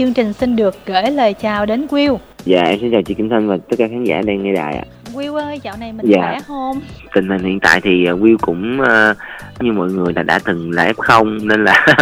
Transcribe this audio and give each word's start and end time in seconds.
chương 0.00 0.14
trình 0.14 0.32
xin 0.32 0.56
được 0.56 0.74
gửi 0.86 1.10
lời 1.10 1.34
chào 1.34 1.66
đến 1.66 1.86
Will. 1.90 2.16
Dạ 2.44 2.62
em 2.62 2.78
xin 2.80 2.90
chào 2.92 3.02
chị 3.02 3.14
Kim 3.14 3.28
Thanh 3.28 3.48
và 3.48 3.56
tất 3.56 3.76
cả 3.78 3.88
khán 3.88 4.04
giả 4.04 4.22
đang 4.26 4.42
nghe 4.42 4.52
đài 4.52 4.76
ạ. 4.76 4.84
Will 5.14 5.34
ơi, 5.34 5.60
dạo 5.62 5.76
này 5.80 5.92
mình 5.92 6.06
Dạ. 6.06 6.20
khỏe 6.20 6.38
không? 6.46 6.80
Tình 7.14 7.28
hình 7.28 7.42
hiện 7.42 7.60
tại 7.60 7.80
thì 7.80 8.06
uh, 8.12 8.20
Will 8.20 8.36
cũng 8.40 8.80
uh, 8.80 9.62
như 9.62 9.72
mọi 9.72 9.88
người 9.88 10.12
là 10.16 10.22
đã 10.22 10.38
từng 10.44 10.70
là 10.70 10.92
F0 10.92 11.46
nên 11.46 11.64
là 11.64 11.86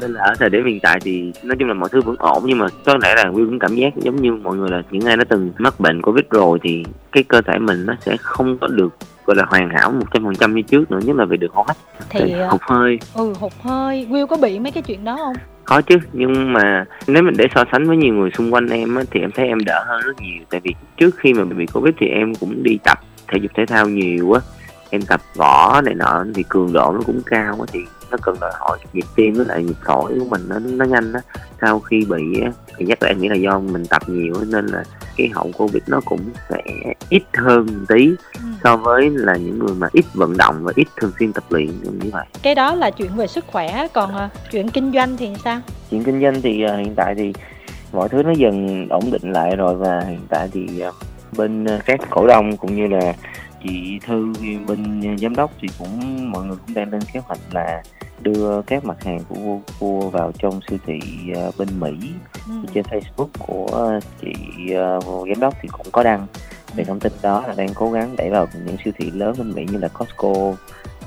nên 0.00 0.12
là 0.12 0.22
ở 0.22 0.34
thời 0.38 0.50
điểm 0.50 0.66
hiện 0.66 0.80
tại 0.80 1.00
thì 1.00 1.32
nói 1.42 1.56
chung 1.58 1.68
là 1.68 1.74
mọi 1.74 1.88
thứ 1.92 2.00
vẫn 2.00 2.16
ổn 2.18 2.42
nhưng 2.46 2.58
mà 2.58 2.66
có 2.84 2.98
lẽ 3.02 3.14
là 3.16 3.24
Will 3.24 3.46
cũng 3.46 3.58
cảm 3.58 3.74
giác 3.74 3.96
giống 3.96 4.22
như 4.22 4.32
mọi 4.32 4.56
người 4.56 4.70
là 4.70 4.82
những 4.90 5.06
ai 5.06 5.16
đã 5.16 5.24
từng 5.24 5.52
mắc 5.58 5.80
bệnh 5.80 6.02
Covid 6.02 6.24
rồi 6.30 6.58
thì 6.62 6.84
cái 7.12 7.22
cơ 7.22 7.40
thể 7.40 7.58
mình 7.58 7.86
nó 7.86 7.94
sẽ 8.00 8.16
không 8.20 8.58
có 8.58 8.66
được 8.66 8.96
gọi 9.26 9.36
là 9.36 9.44
hoàn 9.48 9.70
hảo 9.70 9.90
một 9.92 10.06
trăm 10.14 10.24
phần 10.24 10.34
trăm 10.34 10.54
như 10.54 10.62
trước 10.62 10.90
nữa 10.90 10.98
nhất 11.04 11.16
là 11.16 11.24
về 11.24 11.36
đường 11.36 11.50
hô 11.54 11.62
hấp 11.68 11.76
Thì 12.08 12.32
ờ, 12.32 12.48
hụt 12.48 12.60
hơi 12.62 12.98
ừ 13.14 13.32
hụt 13.40 13.52
hơi. 13.62 14.06
Will 14.10 14.26
có 14.26 14.36
bị 14.36 14.58
mấy 14.58 14.72
cái 14.72 14.82
chuyện 14.82 15.04
đó 15.04 15.16
không? 15.16 15.34
có 15.64 15.80
chứ 15.80 15.96
nhưng 16.12 16.52
mà 16.52 16.84
nếu 17.06 17.22
mình 17.22 17.34
để 17.38 17.46
so 17.54 17.64
sánh 17.72 17.84
với 17.88 17.96
nhiều 17.96 18.14
người 18.14 18.30
xung 18.30 18.54
quanh 18.54 18.68
em 18.68 18.96
á, 18.96 19.02
thì 19.10 19.20
em 19.20 19.30
thấy 19.30 19.46
em 19.46 19.58
đỡ 19.66 19.84
hơn 19.86 20.00
rất 20.04 20.20
nhiều 20.20 20.42
tại 20.50 20.60
vì 20.64 20.74
trước 20.96 21.10
khi 21.18 21.32
mà 21.34 21.44
bị 21.44 21.66
covid 21.66 21.94
thì 22.00 22.06
em 22.06 22.34
cũng 22.34 22.62
đi 22.62 22.78
tập 22.84 22.98
thể 23.28 23.38
dục 23.42 23.52
thể 23.56 23.66
thao 23.66 23.88
nhiều 23.88 24.32
á 24.32 24.40
em 24.90 25.02
tập 25.02 25.20
võ 25.36 25.80
này 25.80 25.94
nọ 25.94 26.24
thì 26.34 26.42
cường 26.48 26.72
độ 26.72 26.92
nó 26.94 27.00
cũng 27.06 27.20
cao 27.26 27.56
á 27.60 27.66
thì 27.72 27.80
nó 28.12 28.18
cần 28.22 28.36
đòi 28.40 28.50
hỏi 28.54 28.78
nhịp 28.92 29.04
tim 29.16 29.34
với 29.34 29.46
lại 29.46 29.62
nhịp 29.62 29.76
phổi 29.86 30.12
của 30.18 30.24
mình 30.28 30.42
nó 30.48 30.58
nó 30.58 30.84
nhanh 30.84 31.12
á 31.12 31.20
sau 31.60 31.80
khi 31.80 32.04
bị 32.08 32.22
thì 32.76 32.84
chắc 32.88 33.02
là 33.02 33.08
em 33.08 33.18
nghĩ 33.20 33.28
là 33.28 33.34
do 33.34 33.58
mình 33.58 33.86
tập 33.86 34.02
nhiều 34.06 34.34
nên 34.48 34.66
là 34.66 34.84
cái 35.16 35.28
hậu 35.34 35.50
covid 35.58 35.82
nó 35.86 36.00
cũng 36.04 36.20
sẽ 36.48 36.62
ít 37.08 37.22
hơn 37.34 37.66
một 37.66 37.84
tí 37.88 38.10
Ừ. 38.34 38.48
so 38.64 38.76
với 38.76 39.10
là 39.10 39.36
những 39.36 39.58
người 39.58 39.74
mà 39.74 39.88
ít 39.92 40.04
vận 40.14 40.36
động 40.36 40.54
và 40.62 40.72
ít 40.76 40.88
thường 40.96 41.12
xuyên 41.18 41.32
tập 41.32 41.44
luyện 41.50 41.66
như 41.82 42.10
vậy 42.12 42.26
Cái 42.42 42.54
đó 42.54 42.74
là 42.74 42.90
chuyện 42.90 43.16
về 43.16 43.26
sức 43.26 43.44
khỏe, 43.46 43.86
còn 43.92 44.14
ờ, 44.14 44.28
chuyện 44.52 44.68
kinh 44.70 44.92
doanh 44.92 45.16
thì 45.16 45.28
sao? 45.44 45.60
chuyện 45.90 46.04
kinh 46.04 46.22
doanh 46.22 46.42
thì 46.42 46.62
ờ, 46.62 46.76
hiện 46.76 46.94
tại 46.96 47.14
thì 47.14 47.32
mọi 47.92 48.08
thứ 48.08 48.22
nó 48.22 48.30
dần 48.30 48.86
ổn 48.90 49.10
định 49.10 49.32
lại 49.32 49.56
rồi 49.56 49.74
và 49.74 50.00
hiện 50.08 50.20
tại 50.28 50.48
thì 50.52 50.80
ờ, 50.80 50.92
bên 51.36 51.66
các 51.86 52.00
cổ 52.10 52.26
đông 52.26 52.56
cũng 52.56 52.76
như 52.76 52.86
là 52.86 53.12
chị 53.62 53.98
thư 54.06 54.32
bên 54.66 55.02
giám 55.22 55.36
đốc 55.36 55.50
thì 55.60 55.68
cũng 55.78 56.30
mọi 56.32 56.44
người 56.46 56.56
cũng 56.66 56.74
đang 56.74 56.90
lên 56.92 57.00
kế 57.12 57.20
hoạch 57.20 57.38
là 57.52 57.82
đưa 58.20 58.62
các 58.62 58.84
mặt 58.84 59.04
hàng 59.04 59.20
của 59.28 59.58
Vô 59.78 60.10
vào 60.12 60.32
trong 60.38 60.60
siêu 60.70 60.78
thị 60.86 60.98
ờ, 61.34 61.50
bên 61.58 61.68
Mỹ 61.80 61.92
Ừ. 62.48 62.52
trên 62.74 62.84
Facebook 62.84 63.28
của 63.38 64.00
chị 64.22 64.32
ờ, 64.74 65.00
giám 65.28 65.40
đốc 65.40 65.54
thì 65.62 65.68
cũng 65.72 65.86
có 65.92 66.02
đăng 66.02 66.26
về 66.74 66.84
thông 66.84 67.00
tin 67.00 67.12
đó 67.22 67.44
là 67.48 67.54
đang 67.56 67.68
cố 67.74 67.90
gắng 67.92 68.16
đẩy 68.16 68.30
vào 68.30 68.46
những 68.66 68.76
siêu 68.84 68.92
thị 68.98 69.10
lớn 69.10 69.34
bên 69.38 69.52
Mỹ 69.54 69.66
như 69.72 69.78
là 69.78 69.88
Costco 69.88 70.32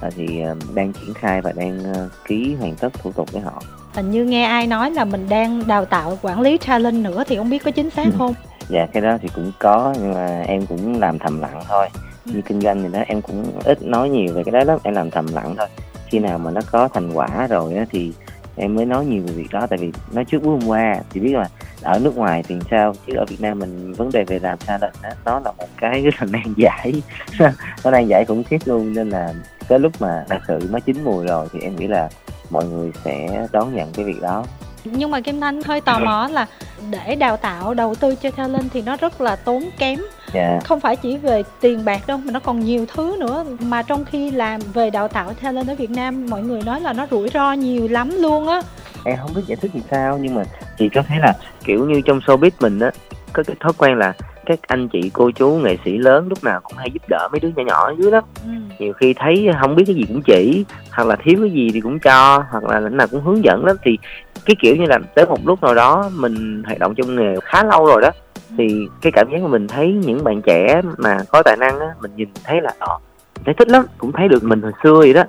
ờ, 0.02 0.10
thì 0.16 0.44
đang 0.74 0.94
triển 0.94 1.14
khai 1.14 1.42
và 1.42 1.52
đang 1.52 1.80
ký 2.28 2.56
hoàn 2.60 2.76
tất 2.76 2.94
thủ 2.94 3.12
tục 3.12 3.32
với 3.32 3.42
họ 3.42 3.62
Hình 3.94 4.12
như 4.12 4.26
nghe 4.26 4.44
ai 4.46 4.68
nói 4.68 4.92
là 4.92 5.06
mình 5.06 5.30
đang 5.30 5.68
đào 5.68 5.86
tạo 5.86 6.18
quản 6.22 6.42
lý 6.42 6.58
talent 6.58 7.04
nữa 7.04 7.24
thì 7.28 7.36
không 7.38 7.50
biết 7.50 7.64
có 7.64 7.72
chính 7.72 7.90
xác 7.90 8.06
Ừ. 8.06 8.12
không? 8.18 8.34
dạ 8.70 8.88
cái 8.94 9.02
đó 9.02 9.18
thì 9.22 9.28
cũng 9.36 9.52
có 9.60 9.94
nhưng 10.00 10.14
mà 10.14 10.42
em 10.48 10.66
cũng 10.66 11.00
làm 11.00 11.20
thầm 11.20 11.40
lặng 11.40 11.62
thôi 11.70 11.88
Ừ 11.94 12.00
như 12.26 12.42
kinh 12.42 12.62
doanh 12.62 12.84
thì 12.84 12.90
đó 12.94 13.00
em 13.08 13.22
cũng 13.22 13.60
ít 13.64 13.82
nói 13.82 14.10
nhiều 14.10 14.34
về 14.34 14.44
cái 14.44 14.52
đó 14.52 14.64
lắm 14.64 14.80
em 14.84 14.94
làm 14.94 15.12
thầm 15.12 15.26
lặng 15.34 15.56
thôi. 15.58 15.68
Khi 16.08 16.20
nào 16.20 16.38
mà 16.38 16.52
nó 16.52 16.62
có 16.72 16.88
thành 16.88 17.14
quả 17.14 17.48
rồi 17.48 17.74
đó, 17.74 17.84
thì 17.92 18.14
em 18.56 18.76
mới 18.76 18.86
nói 18.86 19.06
nhiều 19.06 19.24
về 19.28 19.34
việc 19.34 19.48
đó 19.52 19.68
tại 19.70 19.80
vì 19.80 19.92
nói 20.12 20.26
trước 20.26 20.44
bữa 20.44 20.50
hôm 20.50 20.68
qua 20.68 20.96
thì 21.10 21.20
biết 21.20 21.34
là 21.34 21.50
ở 21.82 22.00
nước 22.00 22.18
ngoài 22.18 22.44
thì 22.48 22.56
sao 22.72 22.94
chứ 23.08 23.14
ở 23.16 23.26
Việt 23.26 23.42
Nam 23.42 23.60
mình 23.60 23.94
vấn 23.94 24.12
đề 24.12 24.24
về 24.24 24.40
làm 24.40 24.60
sao 24.68 24.78
đó 24.78 24.88
nó 25.26 25.40
là 25.40 25.52
một 25.52 25.68
cái 25.78 26.02
rất 26.02 26.14
là 26.20 26.28
nan 26.32 26.54
giải. 26.58 26.94
Nó 27.84 27.92
nan 27.92 28.08
giải 28.08 28.26
khủng 28.28 28.44
khiếp 28.44 28.58
luôn 28.66 28.94
nên 28.94 29.10
là 29.10 29.34
tới 29.68 29.80
lúc 29.80 29.92
mà 30.00 30.26
thật 30.30 30.40
sự 30.48 30.60
nó 30.72 30.80
chín 30.80 31.04
mùi 31.04 31.26
rồi 31.26 31.48
thì 31.54 31.60
em 31.60 31.76
nghĩ 31.76 31.88
là 31.88 32.10
mọi 32.50 32.66
người 32.66 32.92
sẽ 33.04 33.48
đón 33.52 33.76
nhận 33.76 33.94
cái 33.94 34.06
việc 34.06 34.22
đó. 34.22 34.46
Nhưng 34.84 35.12
mà 35.12 35.22
Kim 35.22 35.42
Thanh 35.42 35.64
hơi 35.64 35.82
tò 35.82 36.00
mò 36.00 36.28
là 36.32 36.48
để 36.90 37.16
đào 37.16 37.38
tạo 37.38 37.74
đầu 37.74 37.96
tư 37.96 38.16
cho 38.16 38.32
talent 38.32 38.72
thì 38.74 38.82
nó 38.82 38.98
rất 38.98 39.22
là 39.22 39.36
tốn 39.36 39.70
kém 39.78 40.00
dạ. 40.36 40.60
Không 40.64 40.80
phải 40.80 40.96
chỉ 40.96 41.18
về 41.18 41.44
tiền 41.62 41.86
bạc 41.86 42.08
đâu 42.08 42.18
mà 42.18 42.32
nó 42.32 42.40
còn 42.40 42.60
nhiều 42.60 42.86
thứ 42.94 43.18
nữa. 43.20 43.46
Mà 43.60 43.82
trong 43.82 44.06
khi 44.06 44.32
làm 44.32 44.62
về 44.74 44.90
đào 44.90 45.08
tạo 45.08 45.34
talent 45.34 45.68
ở 45.68 45.76
Việt 45.76 45.90
Nam 45.90 46.26
mọi 46.30 46.44
người 46.44 46.62
nói 46.66 46.82
là 46.82 46.94
nó 46.94 47.08
rủi 47.12 47.30
ro 47.30 47.54
nhiều 47.54 47.88
lắm 47.88 48.12
luôn 48.20 48.48
á. 48.48 48.62
Em 49.04 49.18
không 49.22 49.34
biết 49.36 49.42
giải 49.48 49.56
thích 49.62 49.72
làm 49.74 49.84
sao 49.92 50.18
nhưng 50.22 50.36
mà 50.36 50.44
chị 50.78 50.90
có 50.90 51.02
thấy 51.08 51.18
là 51.20 51.34
kiểu 51.64 51.86
như 51.86 52.02
trong 52.02 52.20
showbiz 52.20 52.52
mình 52.60 52.80
á 52.80 52.92
có 53.34 53.44
cái 53.44 53.56
thói 53.60 53.74
quen 53.78 53.98
là 53.98 54.14
các 54.46 54.60
anh 54.68 54.90
chị 54.90 55.12
cô 55.14 55.32
chú 55.32 55.50
nghệ 55.50 55.78
sĩ 55.86 55.98
lớn 55.98 56.28
lúc 56.30 56.44
nào 56.44 56.60
cũng 56.64 56.78
hay 56.78 56.92
giúp 56.94 57.04
đỡ 57.10 57.28
mấy 57.32 57.40
đứa 57.40 57.50
nhỏ 57.56 57.64
nhỏ 57.64 57.86
ở 57.86 57.96
dưới 57.98 58.12
đó. 58.12 58.22
Ừ. 58.44 58.50
nhiều 58.80 58.94
khi 58.94 59.14
thấy 59.14 59.50
không 59.62 59.76
biết 59.76 59.84
cái 59.88 59.96
gì 59.96 60.06
cũng 60.08 60.22
chỉ 60.22 60.66
hoặc 60.92 61.08
là 61.08 61.16
thiếu 61.16 61.38
cái 61.42 61.50
gì 61.50 61.70
thì 61.74 61.82
cũng 61.82 62.00
cho 62.00 62.44
hoặc 62.52 62.64
là 62.64 62.80
lúc 62.80 62.92
nào 62.92 63.08
cũng 63.12 63.24
hướng 63.24 63.44
dẫn 63.44 63.66
lắm 63.66 63.76
thì 63.84 63.98
cái 64.46 64.56
kiểu 64.62 64.76
như 64.76 64.86
là 64.86 65.00
tới 65.16 65.26
một 65.26 65.48
lúc 65.48 65.64
nào 65.64 65.76
đó 65.76 66.12
mình 66.16 66.64
hoạt 66.66 66.80
động 66.80 66.96
trong 66.96 67.16
nghề 67.16 67.36
khá 67.44 67.64
lâu 67.64 67.86
rồi 67.86 68.02
đó 68.02 68.12
thì 68.58 68.88
cái 69.02 69.12
cảm 69.12 69.28
giác 69.32 69.38
của 69.42 69.48
mình 69.48 69.68
thấy 69.68 69.94
những 69.94 70.24
bạn 70.24 70.42
trẻ 70.42 70.82
mà 70.98 71.18
có 71.32 71.44
tài 71.44 71.58
năng 71.58 71.80
á, 71.80 71.88
mình 72.02 72.12
nhìn 72.16 72.30
thấy 72.44 72.62
là 72.62 72.74
ờ 72.80 72.98
thấy 73.46 73.54
thích 73.54 73.70
lắm, 73.70 73.86
cũng 73.98 74.12
thấy 74.12 74.28
được 74.28 74.44
mình 74.44 74.62
hồi 74.62 74.72
xưa 74.84 74.98
vậy 74.98 75.14
đó. 75.14 75.24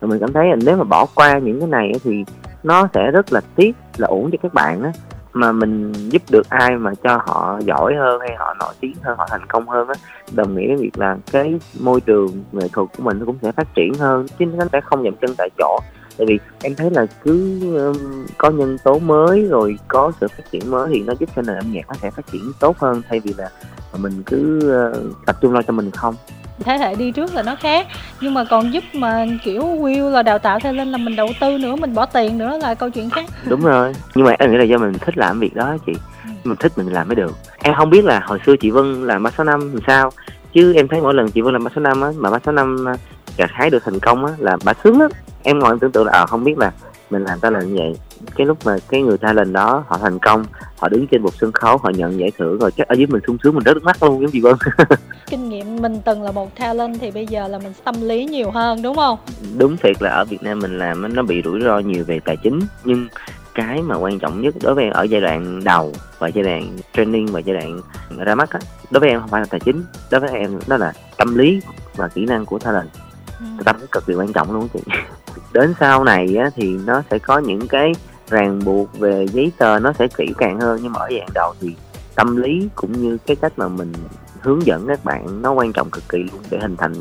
Rồi 0.00 0.08
mình 0.08 0.20
cảm 0.20 0.32
thấy 0.32 0.48
là 0.48 0.56
nếu 0.64 0.76
mà 0.76 0.84
bỏ 0.84 1.06
qua 1.14 1.38
những 1.38 1.60
cái 1.60 1.68
này 1.68 1.90
á 1.92 1.98
thì 2.04 2.24
nó 2.62 2.88
sẽ 2.94 3.10
rất 3.10 3.32
là 3.32 3.40
tiếc, 3.56 3.76
là 3.96 4.06
uổng 4.06 4.30
cho 4.30 4.38
các 4.42 4.54
bạn 4.54 4.82
á. 4.82 4.92
Mà 5.32 5.52
mình 5.52 5.92
giúp 5.92 6.22
được 6.30 6.50
ai 6.50 6.76
mà 6.76 6.94
cho 7.02 7.20
họ 7.26 7.60
giỏi 7.64 7.94
hơn 7.94 8.20
hay 8.20 8.36
họ 8.38 8.54
nổi 8.60 8.74
tiếng 8.80 8.94
hơn, 9.02 9.18
họ 9.18 9.26
thành 9.30 9.46
công 9.48 9.68
hơn 9.68 9.88
á, 9.88 9.94
đồng 10.32 10.54
nghĩa 10.54 10.66
với 10.66 10.76
việc 10.76 10.98
là 10.98 11.16
cái 11.32 11.54
môi 11.80 12.00
trường 12.00 12.44
nghệ 12.52 12.68
thuật 12.72 12.88
của 12.96 13.02
mình 13.02 13.18
nó 13.18 13.26
cũng 13.26 13.36
sẽ 13.42 13.52
phát 13.52 13.74
triển 13.74 13.92
hơn, 13.94 14.26
chứ 14.38 14.46
nó 14.46 14.64
sẽ 14.72 14.80
không 14.80 15.02
dậm 15.04 15.14
chân 15.20 15.30
tại 15.38 15.48
chỗ 15.58 15.78
tại 16.18 16.26
vì 16.26 16.38
em 16.62 16.74
thấy 16.74 16.90
là 16.90 17.06
cứ 17.24 17.60
um, 17.76 18.26
có 18.38 18.50
nhân 18.50 18.78
tố 18.84 18.98
mới 18.98 19.46
rồi 19.50 19.76
có 19.88 20.12
sự 20.20 20.28
phát 20.28 20.50
triển 20.50 20.70
mới 20.70 20.88
thì 20.92 21.02
nó 21.02 21.12
giúp 21.20 21.28
cho 21.36 21.42
nền 21.42 21.56
âm 21.56 21.72
nhạc 21.72 21.88
nó 21.88 21.94
sẽ 22.02 22.10
phát 22.10 22.26
triển 22.32 22.52
tốt 22.60 22.78
hơn 22.78 23.02
thay 23.08 23.20
vì 23.20 23.34
là 23.38 23.50
mình 23.98 24.22
cứ 24.26 24.58
uh, 24.90 25.26
tập 25.26 25.36
trung 25.40 25.52
lo 25.52 25.62
cho 25.62 25.72
mình 25.72 25.90
không. 25.90 26.14
Thế 26.64 26.78
hệ 26.78 26.94
đi 26.94 27.10
trước 27.10 27.34
là 27.34 27.42
nó 27.42 27.56
khác 27.56 27.86
nhưng 28.20 28.34
mà 28.34 28.44
còn 28.50 28.72
giúp 28.72 28.84
mà 28.92 29.26
kiểu 29.44 29.62
Will 29.62 30.10
là 30.10 30.22
đào 30.22 30.38
tạo 30.38 30.60
talent 30.60 30.88
là 30.88 30.98
mình 30.98 31.16
đầu 31.16 31.28
tư 31.40 31.58
nữa 31.58 31.76
mình 31.76 31.94
bỏ 31.94 32.06
tiền 32.06 32.38
nữa 32.38 32.58
là 32.62 32.74
câu 32.74 32.90
chuyện 32.90 33.10
khác. 33.10 33.24
Đúng 33.48 33.60
rồi 33.60 33.92
nhưng 34.14 34.26
mà 34.26 34.34
em 34.38 34.52
nghĩ 34.52 34.58
là 34.58 34.64
do 34.64 34.78
mình 34.78 34.92
thích 35.00 35.18
làm 35.18 35.40
việc 35.40 35.54
đó 35.54 35.76
chị 35.86 35.92
mình 36.44 36.56
thích 36.56 36.72
mình 36.76 36.86
làm 36.86 37.08
mới 37.08 37.14
được. 37.14 37.32
Em 37.58 37.74
không 37.74 37.90
biết 37.90 38.04
là 38.04 38.20
hồi 38.24 38.38
xưa 38.46 38.56
chị 38.56 38.70
Vân 38.70 39.06
làm 39.06 39.22
ba 39.22 39.30
số 39.38 39.44
năm 39.44 39.60
làm 39.60 39.80
sao 39.86 40.10
chứ 40.52 40.74
em 40.74 40.88
thấy 40.88 41.00
mỗi 41.00 41.14
lần 41.14 41.30
chị 41.30 41.40
Vân 41.40 41.52
làm 41.52 41.64
ba 41.64 41.70
số 41.76 41.80
năm 41.80 42.00
á 42.00 42.08
mà 42.16 42.30
ba 42.30 42.38
số 42.46 42.52
năm 42.52 42.84
gặt 43.36 43.50
hái 43.52 43.70
được 43.70 43.84
thành 43.84 43.98
công 43.98 44.24
á 44.24 44.32
là 44.38 44.56
bà 44.64 44.72
sướng 44.84 45.00
lắm. 45.00 45.10
Em 45.42 45.58
ngồi 45.58 45.72
em 45.72 45.78
tưởng 45.78 45.92
tượng 45.92 46.06
là 46.06 46.12
à, 46.12 46.26
không 46.26 46.44
biết 46.44 46.58
là 46.58 46.72
mình 47.10 47.24
làm 47.24 47.40
talent 47.40 47.68
như 47.68 47.76
vậy. 47.76 47.96
Cái 48.36 48.46
lúc 48.46 48.58
mà 48.64 48.76
cái 48.88 49.02
người 49.02 49.18
talent 49.18 49.52
đó 49.52 49.84
họ 49.86 49.98
thành 49.98 50.18
công 50.18 50.44
họ 50.78 50.88
đứng 50.88 51.06
trên 51.06 51.22
một 51.22 51.34
sân 51.40 51.52
khấu 51.52 51.76
họ 51.76 51.90
nhận 51.90 52.20
giải 52.20 52.32
thưởng 52.38 52.58
rồi 52.58 52.70
chắc 52.76 52.88
ở 52.88 52.94
dưới 52.94 53.06
mình 53.06 53.22
sung 53.26 53.36
sướng 53.42 53.54
mình 53.54 53.64
rớt 53.64 53.74
nước 53.74 53.84
mắt 53.84 54.02
luôn 54.02 54.20
giống 54.20 54.30
chị 54.30 54.40
Vân. 54.40 54.54
Kinh 55.26 55.48
nghiệm 55.48 55.76
mình 55.76 56.00
từng 56.04 56.22
là 56.22 56.32
một 56.32 56.56
talent 56.56 57.00
thì 57.00 57.10
bây 57.10 57.26
giờ 57.26 57.48
là 57.48 57.58
mình 57.58 57.72
tâm 57.84 57.94
lý 58.00 58.24
nhiều 58.24 58.50
hơn 58.50 58.82
đúng 58.82 58.96
không? 58.96 59.18
Đúng 59.58 59.76
thiệt 59.76 60.02
là 60.02 60.10
ở 60.10 60.24
Việt 60.24 60.42
Nam 60.42 60.58
mình 60.58 60.78
làm 60.78 61.14
nó 61.14 61.22
bị 61.22 61.42
rủi 61.44 61.60
ro 61.60 61.78
nhiều 61.78 62.04
về 62.06 62.20
tài 62.24 62.36
chính. 62.36 62.60
Nhưng 62.84 63.08
cái 63.54 63.82
mà 63.82 63.96
quan 63.96 64.18
trọng 64.18 64.40
nhất 64.40 64.54
đối 64.62 64.74
với 64.74 64.84
em 64.84 64.92
ở 64.92 65.02
giai 65.02 65.20
đoạn 65.20 65.64
đầu 65.64 65.92
và 66.18 66.28
giai 66.28 66.44
đoạn 66.44 66.76
training 66.92 67.26
và 67.26 67.40
giai 67.40 67.56
đoạn 67.56 67.80
ra 68.18 68.34
mắt 68.34 68.50
á 68.50 68.60
đối 68.90 69.00
với 69.00 69.08
em 69.08 69.20
không 69.20 69.28
phải 69.28 69.40
là 69.40 69.46
tài 69.50 69.60
chính 69.60 69.82
đối 70.10 70.20
với 70.20 70.30
em 70.30 70.58
đó 70.66 70.76
là 70.76 70.92
tâm 71.16 71.34
lý 71.34 71.60
và 71.96 72.08
kỹ 72.08 72.26
năng 72.26 72.46
của 72.46 72.58
talent 72.58 72.88
ừ. 73.40 73.62
tâm 73.64 73.80
lý 73.80 73.86
cực 73.92 74.06
kỳ 74.06 74.14
quan 74.14 74.32
trọng 74.32 74.52
luôn 74.52 74.68
chị. 74.74 74.80
Đến 75.52 75.74
sau 75.80 76.04
này 76.04 76.36
á 76.36 76.50
thì 76.56 76.78
nó 76.86 77.02
sẽ 77.10 77.18
có 77.18 77.38
những 77.38 77.68
cái 77.68 77.92
ràng 78.28 78.60
buộc 78.64 78.98
về 78.98 79.26
giấy 79.32 79.52
tờ 79.58 79.78
nó 79.78 79.92
sẽ 79.98 80.08
kỹ 80.16 80.26
càng 80.38 80.60
hơn 80.60 80.80
nhưng 80.82 80.92
mà 80.92 81.00
ở 81.00 81.08
đoạn 81.10 81.28
đầu 81.34 81.54
thì 81.60 81.74
tâm 82.14 82.36
lý 82.36 82.68
cũng 82.74 82.92
như 82.92 83.18
cái 83.26 83.36
cách 83.36 83.52
mà 83.56 83.68
mình 83.68 83.92
hướng 84.40 84.66
dẫn 84.66 84.86
các 84.88 85.04
bạn 85.04 85.42
nó 85.42 85.52
quan 85.52 85.72
trọng 85.72 85.90
cực 85.90 86.08
kỳ 86.08 86.18
luôn 86.18 86.42
để 86.50 86.58
hình 86.58 86.76
thành 86.76 86.92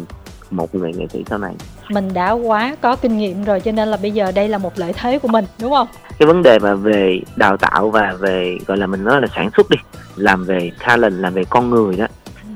một 0.51 0.75
người 0.75 0.93
nghệ 0.93 1.07
sĩ 1.13 1.23
sau 1.29 1.37
này. 1.37 1.53
Mình 1.89 2.13
đã 2.13 2.31
quá 2.31 2.75
có 2.81 2.95
kinh 2.95 3.17
nghiệm 3.17 3.43
rồi 3.43 3.59
cho 3.59 3.71
nên 3.71 3.87
là 3.87 3.97
bây 4.01 4.11
giờ 4.11 4.31
đây 4.31 4.49
là 4.49 4.57
một 4.57 4.79
lợi 4.79 4.93
thế 4.93 5.19
của 5.19 5.27
mình 5.27 5.45
đúng 5.61 5.71
không? 5.71 5.87
Cái 6.19 6.27
vấn 6.27 6.43
đề 6.43 6.59
mà 6.59 6.75
về 6.75 7.19
đào 7.35 7.57
tạo 7.57 7.89
và 7.89 8.15
về 8.19 8.57
gọi 8.67 8.77
là 8.77 8.87
mình 8.87 9.03
nói 9.03 9.21
là 9.21 9.27
sản 9.35 9.49
xuất 9.57 9.69
đi 9.69 9.77
làm 10.15 10.45
về 10.45 10.71
talent 10.87 11.13
làm 11.13 11.33
về 11.33 11.43
con 11.49 11.69
người 11.69 11.95
đó 11.95 12.05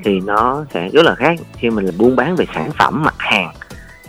thì 0.04 0.20
nó 0.20 0.66
sẽ 0.74 0.90
rất 0.90 1.06
là 1.06 1.16
khác. 1.16 1.40
Khi 1.58 1.70
mình 1.70 1.86
là 1.86 1.92
buôn 1.98 2.16
bán 2.16 2.36
về 2.36 2.46
sản 2.54 2.72
phẩm 2.80 3.04
mặt 3.04 3.16
hàng 3.18 3.52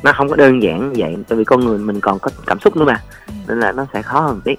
nó 0.04 0.12
không 0.12 0.28
có 0.28 0.36
đơn 0.36 0.62
giản 0.62 0.92
vậy 0.96 1.16
tại 1.28 1.38
vì 1.38 1.44
con 1.44 1.60
người 1.60 1.78
mình 1.78 2.00
còn 2.00 2.18
có 2.18 2.30
cảm 2.46 2.60
xúc 2.60 2.76
nữa 2.76 2.84
mà. 2.84 3.02
Nên 3.48 3.60
là 3.60 3.72
nó 3.72 3.86
sẽ 3.92 4.02
khó 4.02 4.20
hơn 4.20 4.40
tí. 4.44 4.56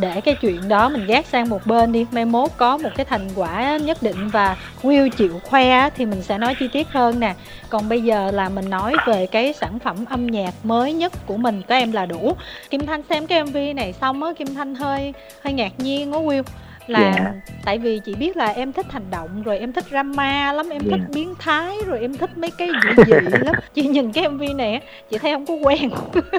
Để 0.00 0.20
cái 0.20 0.34
chuyện 0.34 0.68
đó 0.68 0.88
mình 0.88 1.06
gác 1.06 1.26
sang 1.26 1.48
một 1.48 1.66
bên 1.66 1.92
đi. 1.92 2.06
Mai 2.12 2.24
mốt 2.24 2.50
có 2.56 2.78
một 2.78 2.90
cái 2.96 3.06
thành 3.06 3.28
quả 3.34 3.76
nhất 3.76 4.02
định 4.02 4.28
và 4.28 4.56
Will 4.82 5.08
chịu 5.08 5.40
khoe 5.44 5.90
thì 5.90 6.06
mình 6.06 6.22
sẽ 6.22 6.38
nói 6.38 6.56
chi 6.60 6.68
tiết 6.72 6.88
hơn 6.90 7.20
nè. 7.20 7.34
Còn 7.68 7.88
bây 7.88 8.02
giờ 8.02 8.30
là 8.30 8.48
mình 8.48 8.70
nói 8.70 8.94
về 9.06 9.26
cái 9.26 9.52
sản 9.52 9.78
phẩm 9.78 9.96
âm 10.08 10.26
nhạc 10.26 10.54
mới 10.64 10.92
nhất 10.92 11.12
của 11.26 11.36
mình. 11.36 11.62
Có 11.68 11.74
em 11.74 11.92
là 11.92 12.06
đủ. 12.06 12.36
Kim 12.70 12.86
Thanh 12.86 13.02
xem 13.08 13.26
cái 13.26 13.44
MV 13.44 13.56
này 13.76 13.92
xong 13.92 14.22
á 14.22 14.32
Kim 14.38 14.54
Thanh 14.54 14.74
hơi 14.74 15.14
hơi 15.44 15.52
ngạc 15.52 15.72
nhiên 15.78 16.12
á 16.12 16.18
Will 16.18 16.42
là 16.90 17.12
Dạ. 17.16 17.32
tại 17.64 17.78
vì 17.78 17.98
chị 18.04 18.14
biết 18.14 18.36
là 18.36 18.46
em 18.46 18.72
thích 18.72 18.86
hành 18.92 19.10
động 19.10 19.42
rồi 19.42 19.58
em 19.58 19.72
thích 19.72 19.84
drama 19.90 20.52
lắm 20.52 20.66
em 20.70 20.82
Dạ. 20.84 20.96
thích 20.96 21.06
biến 21.14 21.34
thái 21.38 21.76
rồi 21.86 22.00
em 22.00 22.14
thích 22.16 22.38
mấy 22.38 22.50
cái 22.50 22.68
dị 22.82 23.02
dị 23.06 23.12
lắm. 23.30 23.54
Chị 23.74 23.82
nhìn 23.86 24.12
cái 24.12 24.28
mv 24.28 24.42
này 24.56 24.80
chị 25.10 25.18
thấy 25.18 25.32
không 25.32 25.46
có 25.46 25.54
quen. 25.54 25.90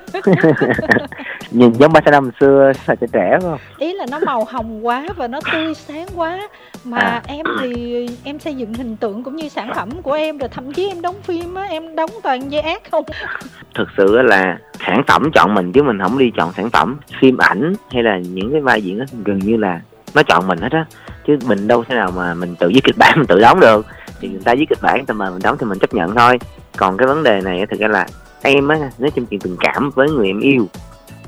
Nhìn 1.51 1.73
giống 1.73 1.93
ba 1.93 1.99
năm 2.11 2.29
xưa 2.39 2.71
sao 2.87 2.95
trẻ 2.95 3.07
trẻ 3.13 3.37
không? 3.41 3.57
Ý 3.77 3.93
là 3.93 4.05
nó 4.11 4.19
màu 4.19 4.43
hồng 4.43 4.85
quá 4.87 5.05
và 5.17 5.27
nó 5.27 5.39
tươi 5.53 5.73
sáng 5.73 6.07
quá. 6.15 6.39
Mà 6.83 6.97
À. 6.99 7.21
em 7.27 7.45
thì 7.61 8.07
em 8.23 8.39
xây 8.39 8.53
dựng 8.55 8.73
hình 8.73 8.97
tượng 8.97 9.23
cũng 9.23 9.35
như 9.35 9.49
sản 9.49 9.71
phẩm 9.75 9.89
của 10.01 10.13
em 10.13 10.37
rồi 10.37 10.49
thậm 10.49 10.73
chí 10.73 10.87
em 10.87 11.01
đóng 11.01 11.15
phim 11.23 11.55
á 11.55 11.63
em 11.63 11.95
đóng 11.95 12.09
toàn 12.23 12.41
vai 12.51 12.61
ác 12.61 12.81
không? 12.91 13.03
Thực 13.75 13.87
sự 13.97 14.21
là 14.21 14.57
sản 14.87 15.03
phẩm 15.07 15.31
chọn 15.33 15.53
mình 15.55 15.71
chứ 15.71 15.83
mình 15.83 15.99
không 16.03 16.17
đi 16.17 16.31
chọn 16.37 16.53
sản 16.57 16.69
phẩm. 16.69 16.97
Phim 17.21 17.37
ảnh 17.37 17.73
hay 17.91 18.03
là 18.03 18.17
những 18.17 18.51
cái 18.51 18.61
vai 18.61 18.81
diễn 18.81 18.99
á 18.99 19.05
gần 19.25 19.39
như 19.39 19.57
là 19.57 19.81
nó 20.13 20.23
chọn 20.23 20.47
mình 20.47 20.59
hết 20.61 20.71
á. 20.71 20.85
Chứ 21.27 21.37
mình 21.45 21.67
đâu 21.67 21.83
thể 21.83 21.95
nào 21.95 22.11
mà 22.15 22.33
mình 22.33 22.55
tự 22.55 22.71
viết 22.73 22.83
kịch 22.83 22.97
bản 22.97 23.13
mình 23.17 23.27
tự 23.27 23.39
đóng 23.39 23.59
được. 23.59 23.85
Thì 24.21 24.27
người 24.27 24.41
ta 24.43 24.55
viết 24.55 24.65
kịch 24.69 24.81
bản 24.81 25.05
ta 25.05 25.13
mời 25.13 25.31
mình 25.31 25.41
đóng 25.43 25.57
thì 25.59 25.65
mình 25.65 25.79
chấp 25.79 25.93
nhận 25.93 26.15
thôi. 26.15 26.39
Còn 26.77 26.97
cái 26.97 27.07
vấn 27.07 27.23
đề 27.23 27.41
này 27.41 27.65
thực 27.71 27.79
ra 27.79 27.87
là 27.87 28.07
em 28.41 28.67
á 28.67 28.77
nếu 28.97 29.09
trong 29.15 29.25
chuyện 29.25 29.39
tình 29.39 29.55
cảm 29.59 29.89
với 29.95 30.09
người 30.09 30.27
em 30.27 30.39
yêu 30.39 30.67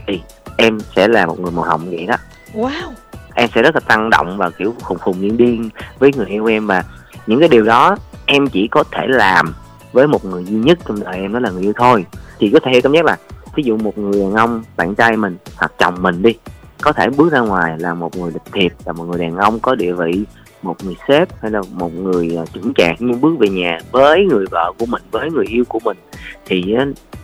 thì 0.07 0.22
em 0.57 0.80
sẽ 0.95 1.07
là 1.07 1.25
một 1.25 1.39
người 1.39 1.51
màu 1.51 1.66
hồng 1.66 1.81
vậy 1.89 2.06
đó. 2.06 2.16
Wow. 2.54 2.92
Em 3.33 3.50
sẽ 3.56 3.62
rất 3.62 3.75
là 3.75 3.81
tăng 3.88 4.10
động 4.10 4.38
và 4.38 4.50
kiểu 4.50 4.74
khùng 4.81 4.98
khùng 4.98 5.22
điên 5.22 5.38
điên 5.38 5.69
với 6.00 6.12
người 6.16 6.28
yêu 6.28 6.45
em. 6.45 6.68
Và 6.68 6.83
những 7.28 7.39
cái 7.39 7.50
điều 7.50 7.63
đó 7.63 7.95
em 8.25 8.48
chỉ 8.48 8.68
có 8.68 8.83
thể 8.92 9.07
làm 9.07 9.54
với 9.92 10.07
một 10.07 10.25
người 10.25 10.45
duy 10.45 10.56
nhất 10.56 10.80
trong 10.88 11.04
đời 11.04 11.16
em 11.16 11.33
đó 11.33 11.39
là 11.39 11.50
người 11.50 11.62
yêu 11.62 11.74
thôi. 11.75 12.06
Thì 12.39 12.50
có 12.54 12.60
thể 12.63 12.81
cảm 12.81 12.94
giác 12.94 13.06
là 13.06 13.18
ví 13.56 13.63
dụ 13.63 13.78
một 13.78 13.98
người 13.98 14.22
đàn 14.22 14.33
ông 14.33 14.63
bạn 14.78 14.95
trai 14.95 15.18
mình 15.18 15.38
hoặc 15.56 15.72
chồng 15.80 15.95
mình 16.01 16.22
đi 16.22 16.36
có 16.81 16.92
thể 16.92 17.10
bước 17.10 17.31
ra 17.31 17.39
ngoài 17.39 17.80
là 17.80 17.94
một 17.94 18.18
người 18.18 18.31
lịch 18.31 18.54
thiệp 18.54 18.74
là 18.86 18.94
một 18.94 19.04
người 19.04 19.19
đàn 19.19 19.38
ông 19.38 19.60
có 19.60 19.75
địa 19.75 19.94
vị 19.94 20.24
một 20.62 20.75
người 20.83 20.95
sếp 21.07 21.42
hay 21.42 21.51
là 21.51 21.62
một 21.74 21.94
người 21.94 22.38
à, 22.38 22.45
chững 22.54 22.74
chạc 22.74 22.95
nhưng 23.00 23.22
bước 23.22 23.39
về 23.39 23.50
nhà 23.50 23.78
với 23.92 24.25
người 24.25 24.45
vợ 24.51 24.74
của 24.80 24.86
mình 24.86 25.01
với 25.12 25.31
người 25.31 25.45
yêu 25.45 25.63
của 25.69 25.80
mình 25.86 25.98
thì 26.45 26.75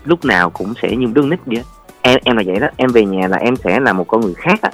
lúc 0.06 0.26
nào 0.26 0.50
cũng 0.50 0.74
sẽ 0.82 0.96
như 0.96 1.08
đứa 1.14 1.22
nít 1.22 1.40
vậy 1.46 1.64
em 2.08 2.20
em 2.24 2.38
là 2.38 2.44
vậy 2.46 2.60
đó. 2.60 2.68
Em 2.78 2.90
về 2.90 3.06
nhà 3.06 3.28
là 3.28 3.38
em 3.38 3.56
sẽ 3.56 3.80
là 3.80 3.94
một 3.94 4.08
con 4.08 4.22
người 4.22 4.34
khác 4.34 4.62
á. 4.62 4.72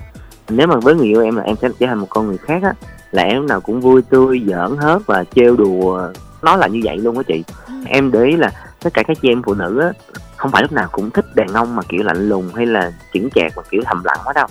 Nếu 0.49 0.67
mà 0.67 0.75
với 0.75 0.95
người 0.95 1.07
yêu 1.07 1.21
em 1.21 1.35
là 1.35 1.43
em 1.43 1.55
sẽ 1.61 1.69
trở 1.79 1.87
thành 1.87 1.99
một 1.99 2.07
con 2.09 2.27
người 2.27 2.37
khác 2.37 2.63
á. 2.63 2.73
Là 3.11 3.23
em 3.23 3.37
lúc 3.37 3.45
nào 3.45 3.61
cũng 3.61 3.81
vui 3.81 4.01
tươi 4.09 4.41
giỡn 4.47 4.77
hớt 4.77 5.01
và 5.05 5.23
trêu 5.35 5.55
đùa. 5.55 6.11
Nó 6.41 6.55
là 6.55 6.67
như 6.67 6.79
vậy 6.83 6.97
luôn 6.97 7.17
á 7.17 7.23
chị. 7.27 7.43
Ừ. 7.67 7.73
em 7.87 8.11
để 8.11 8.23
ý 8.25 8.35
là 8.35 8.51
tất 8.83 8.93
cả 8.93 9.03
các 9.03 9.17
chị 9.21 9.29
em 9.29 9.41
phụ 9.43 9.53
nữ 9.53 9.79
á 9.79 9.91
không 10.37 10.51
phải 10.51 10.61
lúc 10.61 10.71
nào 10.71 10.87
cũng 10.91 11.09
thích 11.09 11.25
đàn 11.35 11.47
ông 11.47 11.75
mà 11.75 11.83
kiểu 11.89 12.03
lạnh 12.03 12.29
lùng 12.29 12.49
hay 12.55 12.65
là 12.65 12.91
chững 13.13 13.29
chạc 13.35 13.57
mà 13.57 13.63
kiểu 13.69 13.81
thầm 13.85 14.01
lặng 14.03 14.19
quá 14.25 14.33
đâu 14.33 14.47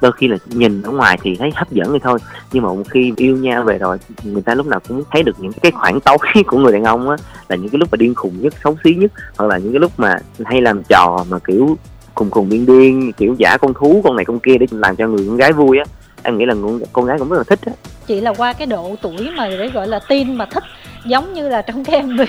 đôi 0.00 0.12
khi 0.12 0.28
là 0.28 0.36
nhìn 0.46 0.82
ở 0.82 0.90
ngoài 0.90 1.18
thì 1.22 1.36
thấy 1.36 1.50
hấp 1.54 1.72
dẫn 1.72 1.92
thì 1.92 1.98
thôi. 2.02 2.18
Nhưng 2.52 2.62
mà 2.62 2.68
một 2.68 2.82
khi 2.90 3.12
yêu 3.16 3.36
nhau 3.36 3.62
về 3.62 3.78
rồi 3.78 3.98
người 4.22 4.42
ta 4.42 4.54
lúc 4.54 4.66
nào 4.66 4.80
cũng 4.88 5.02
thấy 5.10 5.22
được 5.22 5.36
những 5.38 5.52
cái 5.52 5.72
khoảng 5.72 6.00
tối 6.00 6.18
của 6.46 6.58
người 6.58 6.72
đàn 6.72 6.84
ông 6.84 7.10
á 7.10 7.16
là 7.48 7.56
những 7.56 7.68
cái 7.68 7.78
lúc 7.78 7.88
mà 7.92 7.96
điên 7.96 8.14
khùng 8.14 8.42
nhất 8.42 8.54
xấu 8.64 8.76
xí 8.84 8.94
nhất 8.94 9.12
hoặc 9.38 9.46
là 9.46 9.58
những 9.58 9.72
cái 9.72 9.80
lúc 9.80 9.92
mà 9.96 10.16
hay 10.44 10.60
làm 10.60 10.82
trò 10.82 11.24
mà 11.30 11.38
kiểu 11.38 11.76
khùng 12.14 12.30
khùng 12.30 12.48
điên 12.48 12.66
điên 12.66 13.12
kiểu 13.12 13.34
giả 13.38 13.56
con 13.56 13.74
thú 13.74 14.00
con 14.04 14.16
này 14.16 14.24
con 14.24 14.40
kia 14.40 14.58
để 14.60 14.66
làm 14.70 14.96
cho 14.96 15.08
người 15.08 15.26
con 15.26 15.36
gái 15.36 15.52
vui 15.52 15.78
á. 15.78 15.84
Em 16.22 16.38
nghĩ 16.38 16.44
là 16.46 16.54
con, 16.92 17.04
gái 17.04 17.18
cũng 17.18 17.28
rất 17.28 17.36
là 17.36 17.44
thích 17.44 17.58
á. 17.66 17.72
Chị 18.06 18.20
là 18.20 18.32
qua 18.32 18.52
cái 18.52 18.66
độ 18.66 18.94
tuổi 19.02 19.30
mà 19.36 19.48
để 19.48 19.68
gọi 19.68 19.88
là 19.88 20.00
tin 20.08 20.34
mà 20.34 20.46
thích 20.46 20.64
giống 21.06 21.34
như 21.34 21.48
là 21.48 21.62
trong 21.62 21.84
cái 21.84 22.02
mv 22.02 22.20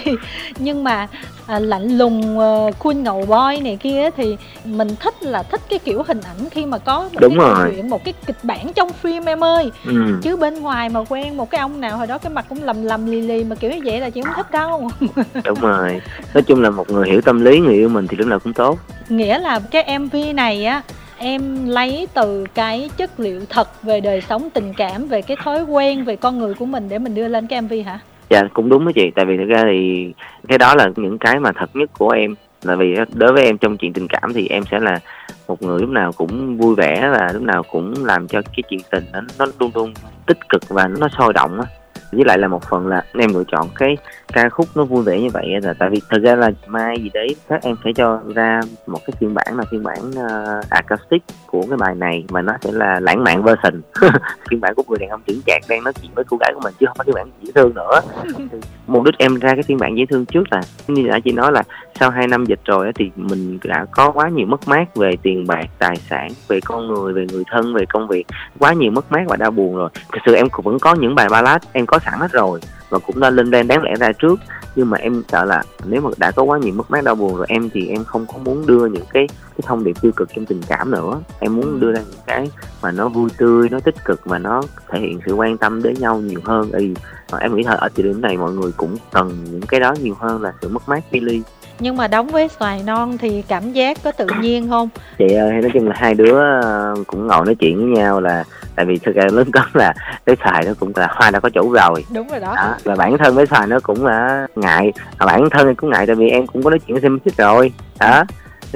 nhưng 0.59 0.83
mà 0.83 1.07
à, 1.47 1.59
lạnh 1.59 1.97
lùng 1.97 2.37
uh, 2.39 2.79
cool 2.79 2.95
ngầu 2.95 3.25
boy 3.25 3.61
này 3.61 3.77
kia 3.81 4.09
thì 4.17 4.37
mình 4.65 4.87
thích 4.99 5.23
là 5.23 5.43
thích 5.43 5.61
cái 5.69 5.79
kiểu 5.79 6.03
hình 6.07 6.21
ảnh 6.21 6.49
khi 6.51 6.65
mà 6.65 6.77
có 6.77 6.99
một 6.99 7.19
Đúng 7.19 7.37
cái 7.39 7.47
rồi. 7.47 7.71
chuyện 7.75 7.89
một 7.89 8.03
cái 8.03 8.13
kịch 8.25 8.37
bản 8.43 8.73
trong 8.73 8.93
phim 8.93 9.25
em 9.25 9.43
ơi. 9.43 9.71
Ừ. 9.85 10.19
chứ 10.21 10.35
bên 10.37 10.61
ngoài 10.61 10.89
mà 10.89 10.99
quen 11.09 11.37
một 11.37 11.49
cái 11.49 11.61
ông 11.61 11.81
nào 11.81 11.97
hồi 11.97 12.07
đó 12.07 12.17
cái 12.17 12.29
mặt 12.31 12.45
cũng 12.49 12.63
lầm 12.63 12.83
lầm 12.83 13.05
lì 13.05 13.21
lì 13.21 13.43
mà 13.43 13.55
kiểu 13.55 13.71
như 13.71 13.81
vậy 13.85 13.99
là 13.99 14.09
chị 14.09 14.21
không 14.21 14.33
thích 14.35 14.51
đâu. 14.51 14.89
Đúng 15.43 15.59
rồi. 15.59 16.01
Nói 16.33 16.43
chung 16.43 16.61
là 16.61 16.69
một 16.69 16.89
người 16.89 17.09
hiểu 17.09 17.21
tâm 17.21 17.45
lý 17.45 17.59
người 17.59 17.73
yêu 17.75 17.89
mình 17.89 18.07
thì 18.07 18.17
lúc 18.17 18.27
nào 18.27 18.39
cũng 18.39 18.53
tốt. 18.53 18.79
Nghĩa 19.09 19.39
là 19.39 19.59
cái 19.71 19.99
mv 19.99 20.15
này 20.35 20.65
á 20.65 20.81
em 21.17 21.69
lấy 21.69 22.07
từ 22.13 22.45
cái 22.53 22.89
chất 22.97 23.19
liệu 23.19 23.41
thật 23.49 23.83
về 23.83 24.01
đời 24.01 24.21
sống 24.29 24.49
tình 24.49 24.73
cảm 24.73 25.07
về 25.07 25.21
cái 25.21 25.37
thói 25.43 25.63
quen 25.63 26.03
về 26.05 26.15
con 26.15 26.39
người 26.39 26.53
của 26.53 26.65
mình 26.65 26.89
để 26.89 26.99
mình 26.99 27.15
đưa 27.15 27.27
lên 27.27 27.47
cái 27.47 27.61
mv 27.61 27.73
hả 27.85 27.99
dạ 28.29 28.43
cũng 28.53 28.69
đúng 28.69 28.85
đó 28.85 28.91
chị. 28.95 29.11
Tại 29.15 29.25
vì 29.25 29.37
thực 29.37 29.47
ra 29.47 29.63
thì 29.63 30.13
cái 30.47 30.57
đó 30.57 30.75
là 30.75 30.89
những 30.95 31.17
cái 31.17 31.39
mà 31.39 31.51
thật 31.51 31.75
nhất 31.75 31.89
của 31.97 32.09
em. 32.09 32.35
Là 32.63 32.75
vì 32.75 32.95
đối 33.13 33.33
với 33.33 33.45
em 33.45 33.57
trong 33.57 33.77
chuyện 33.77 33.93
tình 33.93 34.07
cảm 34.07 34.33
thì 34.33 34.47
em 34.47 34.63
sẽ 34.71 34.79
là 34.79 34.99
một 35.47 35.61
người 35.61 35.79
lúc 35.79 35.89
nào 35.89 36.11
cũng 36.11 36.57
vui 36.57 36.75
vẻ 36.75 37.09
và 37.17 37.29
lúc 37.33 37.43
nào 37.43 37.63
cũng 37.63 38.05
làm 38.05 38.27
cho 38.27 38.41
cái 38.41 38.63
chuyện 38.69 38.79
tình 38.91 39.03
nó 39.13 39.21
nó 39.39 39.45
luôn 39.59 39.71
luôn 39.75 39.93
tích 40.25 40.49
cực 40.49 40.61
và 40.69 40.87
nó 40.87 41.07
sôi 41.17 41.33
động 41.33 41.59
á 41.59 41.67
với 42.11 42.25
lại 42.25 42.37
là 42.37 42.47
một 42.47 42.63
phần 42.69 42.87
là 42.87 43.03
em 43.13 43.33
lựa 43.33 43.43
chọn 43.51 43.67
cái 43.75 43.97
ca 44.33 44.49
khúc 44.49 44.67
nó 44.75 44.85
vui 44.85 45.03
vẻ 45.03 45.21
như 45.21 45.29
vậy 45.33 45.45
là 45.63 45.73
tại 45.79 45.89
vì 45.89 46.01
thực 46.09 46.23
ra 46.23 46.35
là 46.35 46.51
mai 46.67 47.01
gì 47.01 47.09
đấy 47.13 47.35
các 47.47 47.63
em 47.63 47.75
sẽ 47.83 47.91
cho 47.95 48.21
ra 48.35 48.61
một 48.87 48.99
cái 49.07 49.13
phiên 49.19 49.33
bản 49.33 49.57
là 49.57 49.63
phiên 49.71 49.83
bản 49.83 50.09
uh, 50.09 50.69
acoustic 50.69 51.23
của 51.47 51.63
cái 51.69 51.77
bài 51.77 51.95
này 51.95 52.25
mà 52.29 52.41
nó 52.41 52.53
sẽ 52.61 52.71
là 52.71 52.99
lãng 52.99 53.23
mạn 53.23 53.43
version. 53.43 53.81
Phiên 54.49 54.61
bản 54.61 54.75
của 54.75 54.83
người 54.87 54.97
đàn 54.99 55.09
ông 55.09 55.21
chững 55.27 55.41
chạc 55.45 55.61
đang 55.69 55.83
nói 55.83 55.93
chuyện 56.01 56.11
với 56.15 56.25
cô 56.29 56.37
gái 56.37 56.51
của 56.53 56.59
mình 56.63 56.73
chứ 56.79 56.85
không 56.85 56.97
phải 56.97 57.05
phiên 57.05 57.15
bản 57.15 57.29
dễ 57.41 57.51
thương 57.55 57.73
nữa. 57.75 58.01
Thì 58.37 58.57
mục 58.87 59.03
đích 59.03 59.17
em 59.17 59.39
ra 59.39 59.53
cái 59.53 59.63
phiên 59.63 59.77
bản 59.77 59.97
dễ 59.97 60.05
thương 60.05 60.25
trước 60.25 60.43
là 60.51 60.61
như 60.87 61.07
đã 61.07 61.19
chị 61.19 61.31
nói 61.31 61.51
là 61.51 61.63
sau 61.99 62.09
2 62.09 62.27
năm 62.27 62.45
dịch 62.45 62.59
rồi 62.65 62.91
thì 62.95 63.11
mình 63.15 63.59
đã 63.63 63.85
có 63.91 64.11
quá 64.11 64.29
nhiều 64.29 64.47
mất 64.47 64.67
mát 64.67 64.95
về 64.95 65.15
tiền 65.21 65.47
bạc 65.47 65.65
tài 65.79 65.95
sản 65.95 66.29
về 66.47 66.59
con 66.65 66.87
người 66.87 67.13
về 67.13 67.25
người 67.31 67.43
thân 67.51 67.73
về 67.73 67.85
công 67.89 68.07
việc 68.07 68.25
quá 68.59 68.73
nhiều 68.73 68.91
mất 68.91 69.11
mát 69.11 69.23
và 69.27 69.35
đau 69.35 69.51
buồn 69.51 69.75
rồi. 69.75 69.89
Thực 70.13 70.19
sự 70.25 70.35
em 70.35 70.49
cũng 70.49 70.65
vẫn 70.65 70.79
có 70.79 70.95
những 70.95 71.15
bài 71.15 71.27
ballad 71.31 71.61
em 71.71 71.85
có 71.85 71.96
sẵn 71.99 72.19
hết 72.19 72.31
rồi 72.31 72.59
và 72.89 72.99
cũng 72.99 73.19
đã 73.19 73.29
lên 73.29 73.51
đen 73.51 73.67
đáng 73.67 73.83
lẽ 73.83 73.95
ra 73.99 74.11
trước. 74.11 74.39
Nhưng 74.75 74.89
mà 74.89 74.97
em 74.97 75.23
sợ 75.27 75.45
là 75.45 75.63
nếu 75.85 76.01
mà 76.01 76.09
đã 76.17 76.31
có 76.31 76.43
quá 76.43 76.57
nhiều 76.57 76.73
mất 76.73 76.91
mát 76.91 77.03
đau 77.03 77.15
buồn 77.15 77.35
rồi 77.35 77.45
em 77.49 77.69
thì 77.73 77.87
em 77.87 78.03
không 78.03 78.25
có 78.33 78.37
muốn 78.37 78.65
đưa 78.65 78.85
những 78.85 79.05
cái 79.13 79.27
cái 79.29 79.63
thông 79.63 79.83
điệp 79.83 80.01
tiêu 80.01 80.11
cực 80.15 80.29
trong 80.35 80.45
tình 80.45 80.61
cảm 80.67 80.91
nữa. 80.91 81.21
Em 81.39 81.55
muốn 81.55 81.79
đưa 81.79 81.91
ra 81.91 81.99
những 81.99 82.19
cái 82.27 82.51
mà 82.81 82.91
nó 82.91 83.09
vui 83.09 83.29
tươi 83.37 83.69
nó 83.69 83.79
tích 83.79 84.05
cực 84.05 84.27
mà 84.27 84.37
nó 84.37 84.63
thể 84.89 84.99
hiện 84.99 85.19
sự 85.25 85.33
quan 85.33 85.57
tâm 85.57 85.83
đến 85.83 85.93
nhau 85.99 86.17
nhiều 86.17 86.39
hơn. 86.43 86.71
Thì 86.79 86.93
em 87.39 87.55
nghĩ 87.55 87.63
là 87.63 87.71
ở 87.71 87.89
thời 87.95 88.03
điểm 88.03 88.21
này 88.21 88.37
mọi 88.37 88.53
người 88.53 88.71
cũng 88.77 88.97
cần 89.11 89.43
những 89.51 89.61
cái 89.61 89.79
đó 89.79 89.95
nhiều 90.01 90.15
hơn 90.19 90.41
là 90.41 90.53
sự 90.61 90.69
mất 90.69 90.89
mát 90.89 91.03
phi 91.11 91.19
ly 91.19 91.41
nhưng 91.79 91.97
mà 91.97 92.07
đóng 92.07 92.27
với 92.27 92.49
xoài 92.59 92.83
non 92.85 93.17
thì 93.17 93.43
cảm 93.47 93.71
giác 93.71 93.97
có 94.03 94.11
tự 94.11 94.27
nhiên 94.41 94.69
không? 94.69 94.89
Chị 95.17 95.33
ơi 95.33 95.51
nói 95.61 95.71
chung 95.73 95.87
là 95.87 95.95
hai 95.97 96.13
đứa 96.13 96.39
ờ, 96.61 96.95
cũng 97.07 97.27
ngồi 97.27 97.45
nói 97.45 97.55
chuyện 97.55 97.77
với 97.77 98.01
nhau 98.03 98.21
là 98.21 98.43
tại 98.75 98.85
vì 98.85 98.97
thực 98.97 99.15
ra 99.15 99.23
lớn 99.31 99.51
cấn 99.51 99.63
là 99.73 99.93
cái 100.25 100.35
xài 100.43 100.63
nó 100.65 100.71
cũng 100.79 100.91
là 100.95 101.07
hoa 101.11 101.31
đã 101.31 101.39
có 101.39 101.49
chủ 101.49 101.71
rồi. 101.71 102.05
Đúng 102.13 102.27
rồi 102.27 102.39
đó. 102.39 102.55
Đó 102.55 102.75
và 102.83 102.95
bản 102.95 103.17
thân 103.17 103.35
với 103.35 103.45
xài 103.45 103.67
nó 103.67 103.79
cũng 103.79 104.05
là 104.05 104.47
ngại. 104.55 104.93
Mà 105.19 105.25
bản 105.25 105.49
thân 105.49 105.75
cũng 105.75 105.89
ngại 105.89 106.05
tại 106.07 106.15
vì 106.15 106.29
em 106.29 106.47
cũng 106.47 106.63
có 106.63 106.69
nói 106.69 106.79
chuyện 106.79 106.95
với 106.95 107.01
xem 107.01 107.19
xích 107.25 107.37
rồi. 107.37 107.71
Đó 107.99 108.23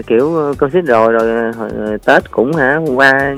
kiểu 0.08 0.36
ờ, 0.36 0.54
con 0.58 0.72
xích 0.72 0.86
rồi 0.86 1.12
rồi 1.12 1.54
ờ, 1.58 1.98
tết 2.06 2.32
cũng 2.32 2.56
hả 2.56 2.80
qua 2.96 3.36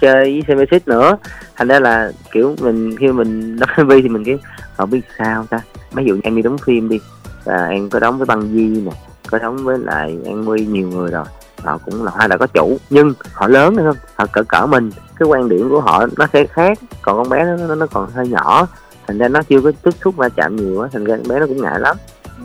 chơi 0.00 0.22
với 0.32 0.42
xem 0.48 0.66
xích 0.70 0.88
nữa. 0.88 1.16
Thành 1.56 1.68
ra 1.68 1.80
là 1.80 2.12
kiểu 2.32 2.54
mình 2.60 2.96
khi 2.96 3.08
mình 3.08 3.56
đóng 3.60 3.70
MV 3.76 3.92
thì 4.02 4.08
mình 4.08 4.24
kiểu 4.24 4.38
họ 4.76 4.86
biết 4.86 5.00
sao 5.18 5.46
ta? 5.50 5.60
Ví 5.92 6.04
dụ 6.04 6.18
em 6.22 6.36
đi 6.36 6.42
đóng 6.42 6.58
phim 6.58 6.88
đi 6.88 7.00
và 7.46 7.66
em 7.66 7.90
có 7.90 8.00
đóng 8.00 8.18
với 8.18 8.26
băng 8.26 8.42
di 8.42 8.80
nè 8.80 8.92
có 9.26 9.38
đóng 9.38 9.56
với 9.56 9.78
lại 9.78 10.16
an 10.24 10.44
nguy 10.44 10.66
nhiều 10.66 10.88
người 10.88 11.10
rồi. 11.10 11.24
Họ 11.64 11.78
cũng 11.78 12.04
là 12.04 12.12
hai 12.18 12.28
là 12.28 12.36
có 12.36 12.46
chủ 12.46 12.78
nhưng 12.90 13.14
họ 13.32 13.48
lớn 13.48 13.76
hơn 13.76 13.86
không? 13.86 13.96
Họ 14.14 14.26
cỡ 14.32 14.42
cỡ 14.42 14.66
mình. 14.66 14.90
Cái 15.18 15.28
quan 15.28 15.48
điểm 15.48 15.68
của 15.70 15.80
họ 15.80 16.06
nó 16.16 16.26
sẽ 16.32 16.46
khác. 16.46 16.78
Còn 17.02 17.16
con 17.16 17.28
bé 17.28 17.44
nó 17.44 17.74
nó, 17.74 17.86
còn 17.86 18.10
hơi 18.10 18.28
nhỏ. 18.28 18.66
Thành 19.06 19.18
ra 19.18 19.28
nó 19.28 19.42
chưa 19.42 19.60
có 19.60 19.72
tiếp 19.82 19.90
xúc 20.04 20.16
va 20.16 20.28
chạm 20.28 20.56
nhiều 20.56 20.80
á 20.80 20.88
thành 20.92 21.04
ra 21.04 21.16
con 21.16 21.28
bé 21.28 21.40
nó 21.40 21.46
cũng 21.46 21.62
ngại 21.62 21.80
lắm. 21.80 21.96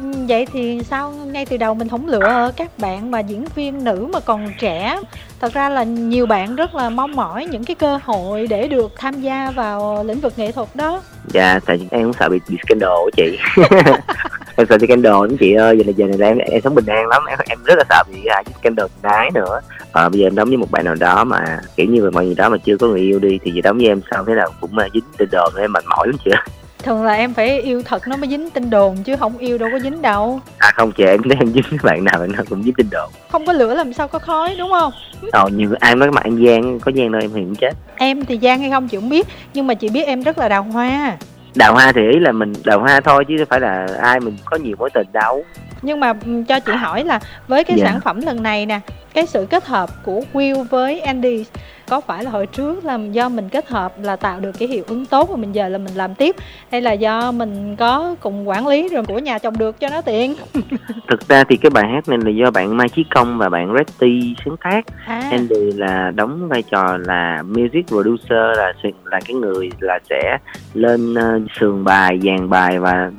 Ừ, 0.01 0.12
vậy 0.27 0.48
thì 0.53 0.81
sao? 0.89 1.12
Ngay 1.12 1.46
từ 1.46 1.58
đầu 1.58 1.74
mình 1.74 1.89
không 1.89 2.08
lựa 2.08 2.51
các 2.58 2.77
bạn 2.77 3.12
mà 3.12 3.20
diễn 3.20 3.46
viên 3.55 3.84
nữ 3.84 4.08
mà 4.13 4.20
còn 4.20 4.53
trẻ. 4.60 5.00
Thật 5.39 5.53
ra 5.53 5.70
là 5.70 5.84
nhiều 5.84 6.25
bạn 6.25 6.55
rất 6.55 6.75
là 6.75 6.89
mong 6.89 7.15
mỏi 7.15 7.48
những 7.51 7.63
cái 7.63 7.75
cơ 7.75 8.00
hội 8.03 8.48
để 8.48 8.67
được 8.67 8.91
tham 8.98 9.22
gia 9.22 9.51
vào 9.51 10.03
lĩnh 10.03 10.20
vực 10.20 10.34
nghệ 10.38 10.51
thuật 10.51 10.70
đó. 10.75 11.01
Dạ 11.27 11.60
tại 11.65 11.77
vì 11.77 11.88
em 11.91 12.03
cũng 12.03 12.13
sợ 12.20 12.29
bị, 12.29 12.39
bị 12.50 12.58
scandal 12.65 12.91
á 12.91 13.12
chị 13.17 13.38
em 14.61 14.67
sợ 14.69 14.77
scandal 14.85 15.13
lắm 15.13 15.37
chị 15.39 15.53
ơi 15.53 15.77
giờ 15.77 15.83
này 15.83 15.93
giờ 15.93 16.05
này 16.05 16.29
em, 16.29 16.37
em 16.37 16.61
sống 16.61 16.75
bình 16.75 16.85
an 16.85 17.07
lắm. 17.07 17.23
Em, 17.29 17.39
em 17.49 17.59
rất 17.65 17.77
là 17.77 17.83
sợ 17.89 18.03
bị 18.11 18.25
ai 18.25 18.43
với 18.43 18.53
scandal 18.59 18.85
đái 19.01 19.31
nữa. 19.33 19.59
Ờ 19.91 20.09
bây 20.09 20.19
giờ 20.19 20.27
em 20.27 20.35
đóng 20.35 20.47
với 20.47 20.57
một 20.57 20.71
bạn 20.71 20.85
nào 20.85 20.95
đó 20.95 21.23
mà 21.23 21.59
kiểu 21.75 21.85
như 21.85 22.09
mọi 22.13 22.25
người 22.25 22.35
đó 22.35 22.49
mà 22.49 22.57
chưa 22.57 22.77
có 22.77 22.87
người 22.87 22.99
yêu 22.99 23.19
đi 23.19 23.39
thì 23.43 23.51
giờ 23.51 23.61
đóng 23.63 23.77
với 23.77 23.87
em 23.87 24.01
sao 24.11 24.23
thế 24.27 24.33
nào 24.33 24.49
cũng 24.61 24.71
uh, 24.85 24.93
dính 24.93 25.03
tin 25.17 25.29
đồn 25.31 25.53
em 25.55 25.73
mệt 25.73 25.83
mỏi 25.89 26.07
lắm 26.07 26.15
chị 26.25 26.31
ơi. 26.31 26.41
thường 26.83 27.03
là 27.03 27.13
em 27.13 27.33
phải 27.33 27.61
yêu 27.61 27.81
thật 27.85 28.07
nó 28.07 28.17
mới 28.17 28.29
dính 28.29 28.49
tin 28.49 28.69
đồn 28.69 28.97
chứ 29.03 29.15
không 29.15 29.37
yêu 29.37 29.57
đâu 29.57 29.69
có 29.71 29.79
dính 29.79 30.01
đâu. 30.01 30.39
À 30.57 30.71
không 30.75 30.91
chị 30.91 31.03
em 31.03 31.21
thấy 31.23 31.37
em 31.39 31.53
dính 31.53 31.63
với 31.69 31.79
bạn 31.83 32.03
nào 32.03 32.19
bạn 32.19 32.31
nào 32.31 32.43
cũng 32.49 32.63
dính 32.63 32.73
tin 32.73 32.87
đồn. 32.91 33.11
Không 33.31 33.45
có 33.45 33.53
lửa 33.53 33.73
làm 33.73 33.93
sao 33.93 34.07
có 34.07 34.19
khói 34.19 34.55
đúng 34.59 34.69
không? 34.69 34.91
Ờ 35.31 35.49
nhiều 35.49 35.69
ai 35.79 35.95
nói 35.95 36.11
mặt 36.11 36.23
em 36.23 36.37
gian 36.37 36.79
có 36.79 36.91
gian 36.95 37.11
đâu 37.11 37.21
em 37.21 37.31
thì 37.33 37.41
cũng 37.41 37.55
chết. 37.55 37.73
Em 37.95 38.25
thì 38.25 38.37
gian 38.37 38.59
hay 38.59 38.69
không 38.69 38.87
chị 38.87 38.97
không 38.97 39.09
biết 39.09 39.27
nhưng 39.53 39.67
mà 39.67 39.73
chị 39.73 39.89
biết 39.89 40.07
em 40.07 40.21
rất 40.21 40.37
là 40.37 40.49
đào 40.49 40.63
hoa 40.63 41.17
đào 41.55 41.74
hoa 41.74 41.91
thì 41.91 42.01
ý 42.01 42.20
là 42.20 42.31
mình, 42.31 42.53
đào 42.65 42.79
hoa 42.79 43.01
thôi 43.01 43.25
chứ 43.27 43.36
không 43.38 43.48
phải 43.50 43.60
là 43.60 43.88
ai 44.01 44.20
mình 44.20 44.38
có 44.46 44.58
nhiều 44.58 44.75
mối 44.79 44.89
tình 44.93 45.08
đâu 45.13 45.46
nhưng 45.81 46.00
mà 46.00 46.13
cho 46.47 46.59
chị 46.59 46.71
hỏi 46.71 47.03
là 47.03 47.19
với 47.47 47.63
cái 47.63 47.77
Dạ. 47.79 47.85
sản 47.85 48.01
phẩm 48.01 48.21
lần 48.21 48.43
này 48.43 48.65
nè 48.65 48.79
cái 49.13 49.25
sự 49.25 49.47
kết 49.50 49.65
hợp 49.65 49.89
của 50.03 50.21
Will 50.33 50.63
với 50.63 51.00
Andy 51.00 51.45
có 51.89 52.01
phải 52.01 52.23
là 52.23 52.31
hồi 52.31 52.45
trước 52.45 52.85
là 52.85 53.00
do 53.11 53.29
mình 53.29 53.50
kết 53.50 53.67
hợp 53.67 53.93
là 54.01 54.15
tạo 54.15 54.39
được 54.39 54.51
cái 54.59 54.67
hiệu 54.67 54.83
ứng 54.88 55.05
tốt 55.05 55.29
và 55.29 55.35
mình 55.35 55.51
giờ 55.51 55.67
là 55.69 55.77
mình 55.77 55.93
làm 55.95 56.15
tiếp? 56.15 56.35
Hay 56.71 56.81
là 56.81 56.91
do 56.91 57.31
mình 57.31 57.75
có 57.75 58.15
cùng 58.19 58.50
quản 58.50 58.67
lý 58.67 58.89
rồi 58.89 59.03
của 59.07 59.19
nhà 59.19 59.39
chồng 59.39 59.57
được 59.57 59.79
cho 59.79 59.89
nó 59.89 60.01
tiện? 60.01 60.35
Thực 61.07 61.27
ra 61.27 61.43
thì 61.43 61.57
cái 61.57 61.69
bài 61.69 61.83
hát 61.93 62.09
này 62.09 62.19
là 62.25 62.31
do 62.31 62.51
bạn 62.51 62.77
Mai 62.77 62.89
Chí 62.89 63.03
Công 63.03 63.38
và 63.38 63.50
bạn 63.50 63.73
Reddy 63.77 64.35
sáng 64.45 64.55
tác. 64.63 64.85
À. 65.05 65.23
Andy 65.31 65.71
là 65.71 66.11
đóng 66.15 66.47
vai 66.47 66.63
trò 66.71 66.97
là 66.97 67.43
music 67.43 67.88
producer 67.88 68.57
là 68.57 68.73
là 69.05 69.19
cái 69.25 69.35
người 69.35 69.69
là 69.79 70.00
sẽ 70.09 70.38
lên 70.73 71.13
uh, 71.13 71.51
sườn 71.59 71.83
bài 71.83 72.19
dàn 72.23 72.50
bài 72.50 72.79
và 72.79 73.11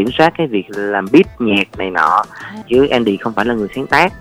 kiểm 0.00 0.12
soát 0.18 0.32
cái 0.38 0.46
việc 0.46 0.64
làm 0.68 1.06
beat 1.12 1.40
nhạc 1.40 1.78
này 1.78 1.90
nọ 1.90 2.24
chứ 2.68 2.86
Andy 2.86 3.16
không 3.16 3.32
phải 3.32 3.44
là 3.44 3.54
người 3.54 3.68
sáng 3.74 3.86
tác. 3.86 4.12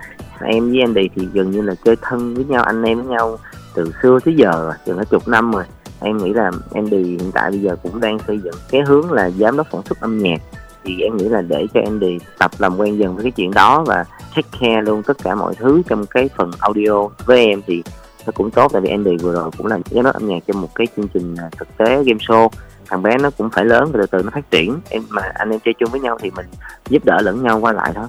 Em 0.41 0.69
với 0.69 0.81
Andy 0.81 1.09
thì 1.15 1.27
gần 1.33 1.51
như 1.51 1.61
là 1.61 1.75
chơi 1.85 1.95
thân 2.01 2.35
với 2.35 2.45
nhau 2.45 2.63
anh 2.63 2.83
em 2.83 3.01
với 3.01 3.07
nhau 3.07 3.37
từ 3.75 3.91
xưa 4.01 4.19
tới 4.25 4.35
giờ 4.35 4.51
rồi, 4.51 4.73
chừng 4.85 4.97
cả 4.97 5.03
chục 5.03 5.27
năm 5.27 5.51
rồi. 5.51 5.63
Em 6.01 6.17
nghĩ 6.17 6.33
là 6.33 6.51
Andy 6.73 7.03
hiện 7.03 7.31
tại 7.33 7.51
bây 7.51 7.59
giờ 7.59 7.75
cũng 7.83 7.99
đang 7.99 8.19
xây 8.27 8.39
dựng 8.43 8.53
cái 8.71 8.81
hướng 8.81 9.11
là 9.11 9.29
giám 9.29 9.57
đốc 9.57 9.67
sản 9.71 9.81
xuất 9.89 10.01
âm 10.01 10.17
nhạc. 10.17 10.41
Thì 10.83 11.01
em 11.01 11.17
nghĩ 11.17 11.29
là 11.29 11.41
để 11.41 11.67
cho 11.73 11.81
Andy 11.85 12.17
tập 12.39 12.51
làm 12.57 12.77
quen 12.77 12.99
dần 12.99 13.15
với 13.15 13.23
cái 13.23 13.31
chuyện 13.31 13.51
đó 13.51 13.83
và 13.87 14.05
take 14.35 14.47
care 14.59 14.81
luôn 14.81 15.03
tất 15.03 15.17
cả 15.23 15.35
mọi 15.35 15.55
thứ 15.55 15.81
trong 15.89 16.05
cái 16.05 16.29
phần 16.35 16.51
audio. 16.59 17.07
Với 17.25 17.45
em 17.45 17.61
thì 17.67 17.83
nó 18.25 18.31
cũng 18.35 18.51
tốt 18.51 18.71
tại 18.73 18.81
vì 18.81 18.89
Andy 18.89 19.17
vừa 19.17 19.33
rồi 19.33 19.51
cũng 19.57 19.67
là 19.67 19.79
giám 19.89 20.03
đốc 20.03 20.13
âm 20.13 20.27
nhạc 20.27 20.39
trong 20.47 20.61
một 20.61 20.75
cái 20.75 20.87
chương 20.95 21.07
trình 21.07 21.35
à, 21.35 21.49
thực 21.57 21.77
tế 21.77 21.85
game 21.85 22.19
show 22.19 22.49
thằng 22.89 23.01
bé 23.01 23.17
nó 23.17 23.29
cũng 23.29 23.49
phải 23.49 23.65
lớn 23.65 23.89
và 23.93 23.99
từ 24.01 24.05
từ 24.05 24.23
nó 24.23 24.31
phát 24.33 24.51
triển. 24.51 24.79
Em 24.89 25.03
mà 25.09 25.21
anh 25.35 25.49
em 25.49 25.59
chơi 25.65 25.73
chung 25.79 25.89
với 25.91 26.01
nhau 26.01 26.17
thì 26.21 26.31
mình 26.35 26.45
giúp 26.89 27.05
đỡ 27.05 27.21
lẫn 27.21 27.43
nhau 27.43 27.59
qua 27.59 27.73
lại 27.73 27.91
thôi. 27.95 28.07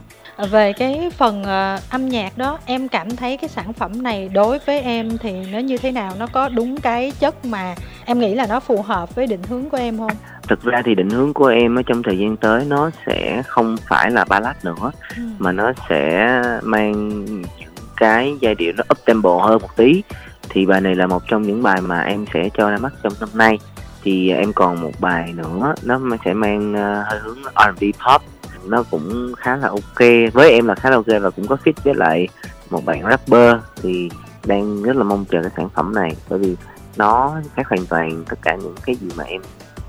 Về 0.51 0.73
cái 0.73 1.11
phần 1.17 1.45
ờ, 1.45 1.79
âm 1.91 2.09
nhạc 2.09 2.39
đó 2.39 2.59
em 2.65 2.89
cảm 2.89 3.17
thấy 3.17 3.37
cái 3.37 3.49
sản 3.49 3.73
phẩm 3.73 4.03
này 4.03 4.29
đối 4.29 4.59
với 4.59 4.81
em 4.81 5.19
thì 5.19 5.33
nó 5.53 5.59
như 5.59 5.79
thế 5.79 5.93
nào? 5.93 6.13
Nó 6.19 6.27
có 6.27 6.49
đúng 6.49 6.81
cái 6.81 7.13
chất 7.21 7.45
mà 7.45 7.75
em 8.05 8.19
nghĩ 8.19 8.35
là 8.35 8.47
nó 8.47 8.61
phù 8.61 8.83
hợp 8.83 9.15
với 9.15 9.27
định 9.27 9.43
hướng 9.49 9.71
của 9.71 9.77
em 9.77 9.99
không? 9.99 10.13
Thực 10.49 10.63
ra 10.63 10.83
thì 10.85 10.95
định 10.95 11.11
hướng 11.11 11.35
của 11.35 11.47
em 11.47 11.79
ở 11.79 11.83
trong 11.87 12.03
thời 12.03 12.19
gian 12.19 12.37
tới 12.37 12.65
nó 12.69 12.91
sẽ 13.07 13.43
không 13.47 13.77
phải 13.89 14.11
là 14.11 14.25
ballad 14.25 14.57
nữa 14.63 14.93
ừ. 15.17 15.23
mà 15.39 15.53
nó 15.53 15.73
sẽ 15.89 16.43
mang 16.63 17.25
những 17.25 17.75
cái 17.97 18.33
giai 18.41 18.55
điệu 18.55 18.73
nó 18.77 18.85
up 18.91 19.05
tempo 19.05 19.31
hơn 19.31 19.63
một 19.63 19.77
tí. 19.77 20.03
Thì 20.49 20.67
bài 20.67 20.81
này 20.81 20.95
là 20.95 21.07
một 21.07 21.23
trong 21.29 21.43
những 21.43 21.63
bài 21.63 21.81
mà 21.81 22.01
em 22.01 22.25
sẽ 22.35 22.49
cho 22.55 22.71
ra 22.71 22.77
mắt 22.77 22.93
trong 23.03 23.13
năm 23.21 23.29
nay 23.35 23.59
thì 24.02 24.30
em 24.30 24.52
còn 24.52 24.80
một 24.80 24.92
bài 25.00 25.35
nữa 25.37 25.75
nó 25.83 26.00
sẽ 26.25 26.35
mang 26.35 26.75
ờ, 26.75 27.04
hơi 27.09 27.19
hướng 27.19 27.38
R&B 27.42 27.83
pop. 27.83 28.23
Nó 28.64 28.83
cũng 28.90 29.33
khá 29.38 29.57
là 29.57 29.69
ok. 29.69 30.33
Với 30.33 30.50
em 30.50 30.66
là 30.66 30.75
khá 30.75 30.90
là 30.90 30.97
ok 30.97 31.07
và 31.07 31.30
cũng 31.30 31.47
có 31.47 31.57
fit 31.64 31.73
với 31.85 31.95
lại 31.95 32.28
một 32.71 32.85
bạn 32.85 33.02
rapper 33.09 33.57
thì 33.83 34.11
đang 34.47 34.83
rất 34.83 34.97
là 34.97 35.02
mong 35.02 35.25
chờ 35.30 35.42
cái 35.42 35.50
sản 35.57 35.69
phẩm 35.75 35.95
này. 35.95 36.16
Bởi 36.28 36.38
vì 36.38 36.57
nó 36.97 37.40
khác 37.54 37.69
hoàn 37.69 37.87
toàn 37.87 38.25
tất 38.28 38.38
cả 38.42 38.57
những 38.57 38.75
cái 38.85 38.97
gì 38.97 39.09
mà 39.16 39.25
em 39.25 39.42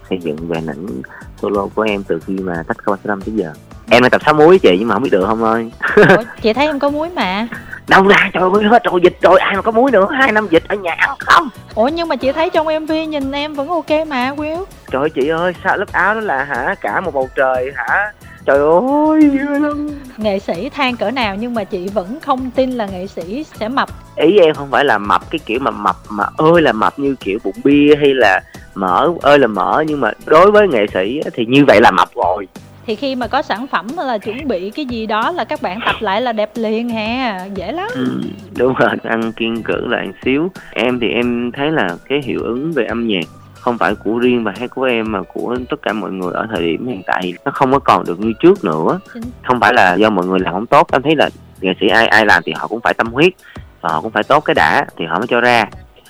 xây 0.09 0.19
dựng 0.21 0.47
về 0.47 0.61
ảnh 0.67 1.01
solo 1.41 1.67
của 1.75 1.81
em 1.81 2.03
từ 2.03 2.19
khi 2.19 2.33
mà 2.33 2.63
tách 2.67 2.77
câu 2.85 2.95
năm 3.03 3.21
tới 3.21 3.35
giờ. 3.35 3.53
Em 3.89 4.03
là 4.03 4.09
tập 4.09 4.21
sáu 4.25 4.33
muối 4.33 4.59
chị 4.59 4.75
nhưng 4.79 4.87
mà 4.87 4.95
không 4.95 5.03
biết 5.03 5.09
được 5.11 5.25
không 5.27 5.43
ơi. 5.43 5.71
Ủa, 5.95 6.23
chị 6.41 6.53
thấy 6.53 6.65
em 6.65 6.79
có 6.79 6.89
muối 6.89 7.09
mà 7.09 7.47
đâu 7.87 8.07
ra 8.07 8.29
trời 8.33 8.43
ơi 8.53 8.63
hết 8.63 8.83
rồi 8.83 8.99
dịch 9.03 9.17
rồi 9.21 9.39
ai 9.39 9.55
mà 9.55 9.61
có 9.61 9.71
muối 9.71 9.91
nữa 9.91 10.07
hai 10.11 10.31
năm 10.31 10.47
dịch 10.49 10.63
ở 10.67 10.75
nhà 10.75 10.95
ăn 10.97 11.15
không? 11.19 11.49
Ủa 11.75 11.87
nhưng 11.87 12.07
mà 12.07 12.15
chị 12.15 12.31
thấy 12.31 12.49
trong 12.49 12.67
mv 12.81 12.91
nhìn 12.91 13.31
em 13.31 13.53
vẫn 13.53 13.67
ok 13.67 14.07
mà 14.07 14.31
Will. 14.31 14.63
Trời 14.91 15.01
ơi 15.01 15.09
chị 15.09 15.27
ơi 15.27 15.53
sao 15.63 15.77
lớp 15.77 15.91
áo 15.91 16.13
đó 16.13 16.19
là 16.19 16.43
hả 16.43 16.75
cả 16.81 17.01
một 17.01 17.13
bầu 17.13 17.29
trời 17.35 17.71
hả? 17.75 18.11
Trời 18.45 18.57
ơi 18.57 19.21
lắm. 19.59 19.89
Nghệ 20.17 20.39
sĩ 20.39 20.69
than 20.69 20.97
cỡ 20.97 21.11
nào 21.11 21.35
nhưng 21.35 21.53
mà 21.53 21.63
chị 21.63 21.87
vẫn 21.87 22.19
không 22.21 22.51
tin 22.51 22.71
là 22.71 22.85
nghệ 22.85 23.07
sĩ 23.07 23.45
sẽ 23.59 23.69
mập. 23.69 23.89
Ý 24.15 24.37
em 24.37 24.55
không 24.55 24.71
phải 24.71 24.85
là 24.85 24.97
mập 24.97 25.31
cái 25.31 25.39
kiểu 25.45 25.59
mà 25.59 25.71
mập 25.71 25.95
mà 26.09 26.25
ơi 26.37 26.61
là 26.61 26.71
mập 26.71 26.99
như 26.99 27.15
kiểu 27.19 27.39
bụng 27.43 27.55
bia 27.63 27.95
hay 27.95 28.13
là 28.13 28.41
mỡ 28.75 29.09
ơi 29.21 29.39
là 29.39 29.47
mỡ 29.47 29.83
nhưng 29.87 30.01
mà 30.01 30.11
đối 30.25 30.51
với 30.51 30.67
nghệ 30.67 30.85
sĩ 30.93 31.21
thì 31.33 31.45
như 31.45 31.65
vậy 31.65 31.81
là 31.81 31.91
mập 31.91 32.09
rồi 32.15 32.47
thì 32.85 32.95
khi 32.95 33.15
mà 33.15 33.27
có 33.27 33.41
sản 33.41 33.67
phẩm 33.67 33.87
là 33.97 34.17
chuẩn 34.17 34.47
bị 34.47 34.69
cái 34.69 34.85
gì 34.85 35.05
đó 35.05 35.31
là 35.31 35.43
các 35.43 35.61
bạn 35.61 35.79
tập 35.85 35.95
lại 35.99 36.21
là 36.21 36.31
đẹp 36.31 36.51
liền 36.55 36.89
ha 36.89 37.45
dễ 37.55 37.71
lắm. 37.71 37.87
Ừ, 37.93 38.21
đúng 38.57 38.73
rồi 38.73 38.89
ăn 39.03 39.31
kiên 39.31 39.63
cử 39.63 39.87
lại 39.87 40.05
một 40.05 40.13
xíu. 40.25 40.51
Em 40.71 40.99
thì 40.99 41.07
em 41.09 41.51
thấy 41.51 41.71
là 41.71 41.89
cái 42.09 42.21
hiệu 42.23 42.39
ứng 42.43 42.71
về 42.71 42.85
âm 42.85 43.07
nhạc 43.07 43.25
không 43.59 43.77
phải 43.77 43.95
của 43.95 44.17
riêng 44.17 44.43
bài 44.43 44.55
hát 44.59 44.69
của 44.75 44.83
em 44.83 45.11
mà 45.11 45.21
của 45.33 45.57
tất 45.69 45.77
cả 45.81 45.93
mọi 45.93 46.11
người 46.11 46.33
ở 46.33 46.47
thời 46.53 46.61
điểm 46.61 46.87
hiện 46.87 47.01
tại 47.05 47.33
nó 47.45 47.51
không 47.51 47.71
có 47.71 47.79
còn 47.79 48.03
được 48.07 48.19
như 48.19 48.33
trước 48.39 48.63
nữa. 48.63 48.99
Không 49.43 49.59
phải 49.59 49.73
là 49.73 49.93
do 49.93 50.09
mọi 50.09 50.25
người 50.25 50.39
làm 50.39 50.53
không 50.53 50.65
tốt 50.65 50.87
em 50.91 51.01
thấy 51.01 51.15
là 51.15 51.29
nghệ 51.61 51.73
sĩ 51.79 51.87
ai 51.87 52.07
ai 52.07 52.25
làm 52.25 52.43
thì 52.45 52.53
họ 52.55 52.67
cũng 52.67 52.81
phải 52.81 52.93
tâm 52.93 53.07
huyết 53.07 53.33
và 53.81 53.89
họ 53.89 54.01
cũng 54.01 54.11
phải 54.11 54.23
tốt 54.23 54.39
cái 54.39 54.53
đã 54.53 54.85
thì 54.97 55.05
họ 55.05 55.19
mới 55.19 55.27
cho 55.27 55.41
ra. 55.41 55.65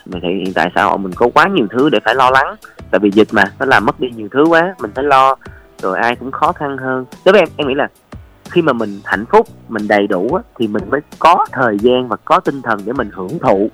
Mà 0.06 0.20
thì 0.22 0.30
hiện 0.30 0.54
tại 0.54 0.70
xã 0.76 0.84
hội 0.84 0.98
mình 0.98 1.12
có 1.16 1.28
quá 1.34 1.48
nhiều 1.48 1.68
thứ 1.72 1.90
để 1.90 2.00
phải 2.06 2.16
lo 2.16 2.30
lắng 2.30 2.56
tại 2.92 3.00
vì 3.00 3.12
dịch 3.12 3.28
mà 3.32 3.44
nó 3.60 3.66
làm 3.66 3.86
mất 3.86 4.00
đi 4.00 4.10
nhiều 4.16 4.28
thứ 4.32 4.44
quá 4.44 4.76
mình 4.82 4.92
phải 4.96 5.04
lo 5.04 5.36
rồi 5.82 5.98
ai 5.98 6.16
cũng 6.16 6.32
khó 6.32 6.52
khăn 6.52 6.78
hơn. 6.78 7.06
Đối 7.26 7.34
với 7.34 7.42
em 7.42 7.50
em 7.58 7.68
nghĩ 7.68 7.74
là 7.74 7.88
khi 8.50 8.62
mà 8.62 8.74
mình 8.74 9.00
hạnh 9.06 9.26
phúc 9.26 9.48
mình 9.70 9.88
đầy 9.88 10.08
đủ 10.08 10.30
á, 10.34 10.44
thì 10.60 10.68
mình 10.68 10.84
mới 10.90 11.02
có 11.20 11.46
thời 11.52 11.78
gian 11.80 12.08
và 12.08 12.16
có 12.26 12.40
tinh 12.40 12.62
thần 12.62 12.80
để 12.86 12.94
mình 12.94 13.10
hưởng 13.14 13.40
thụ. 13.40 13.70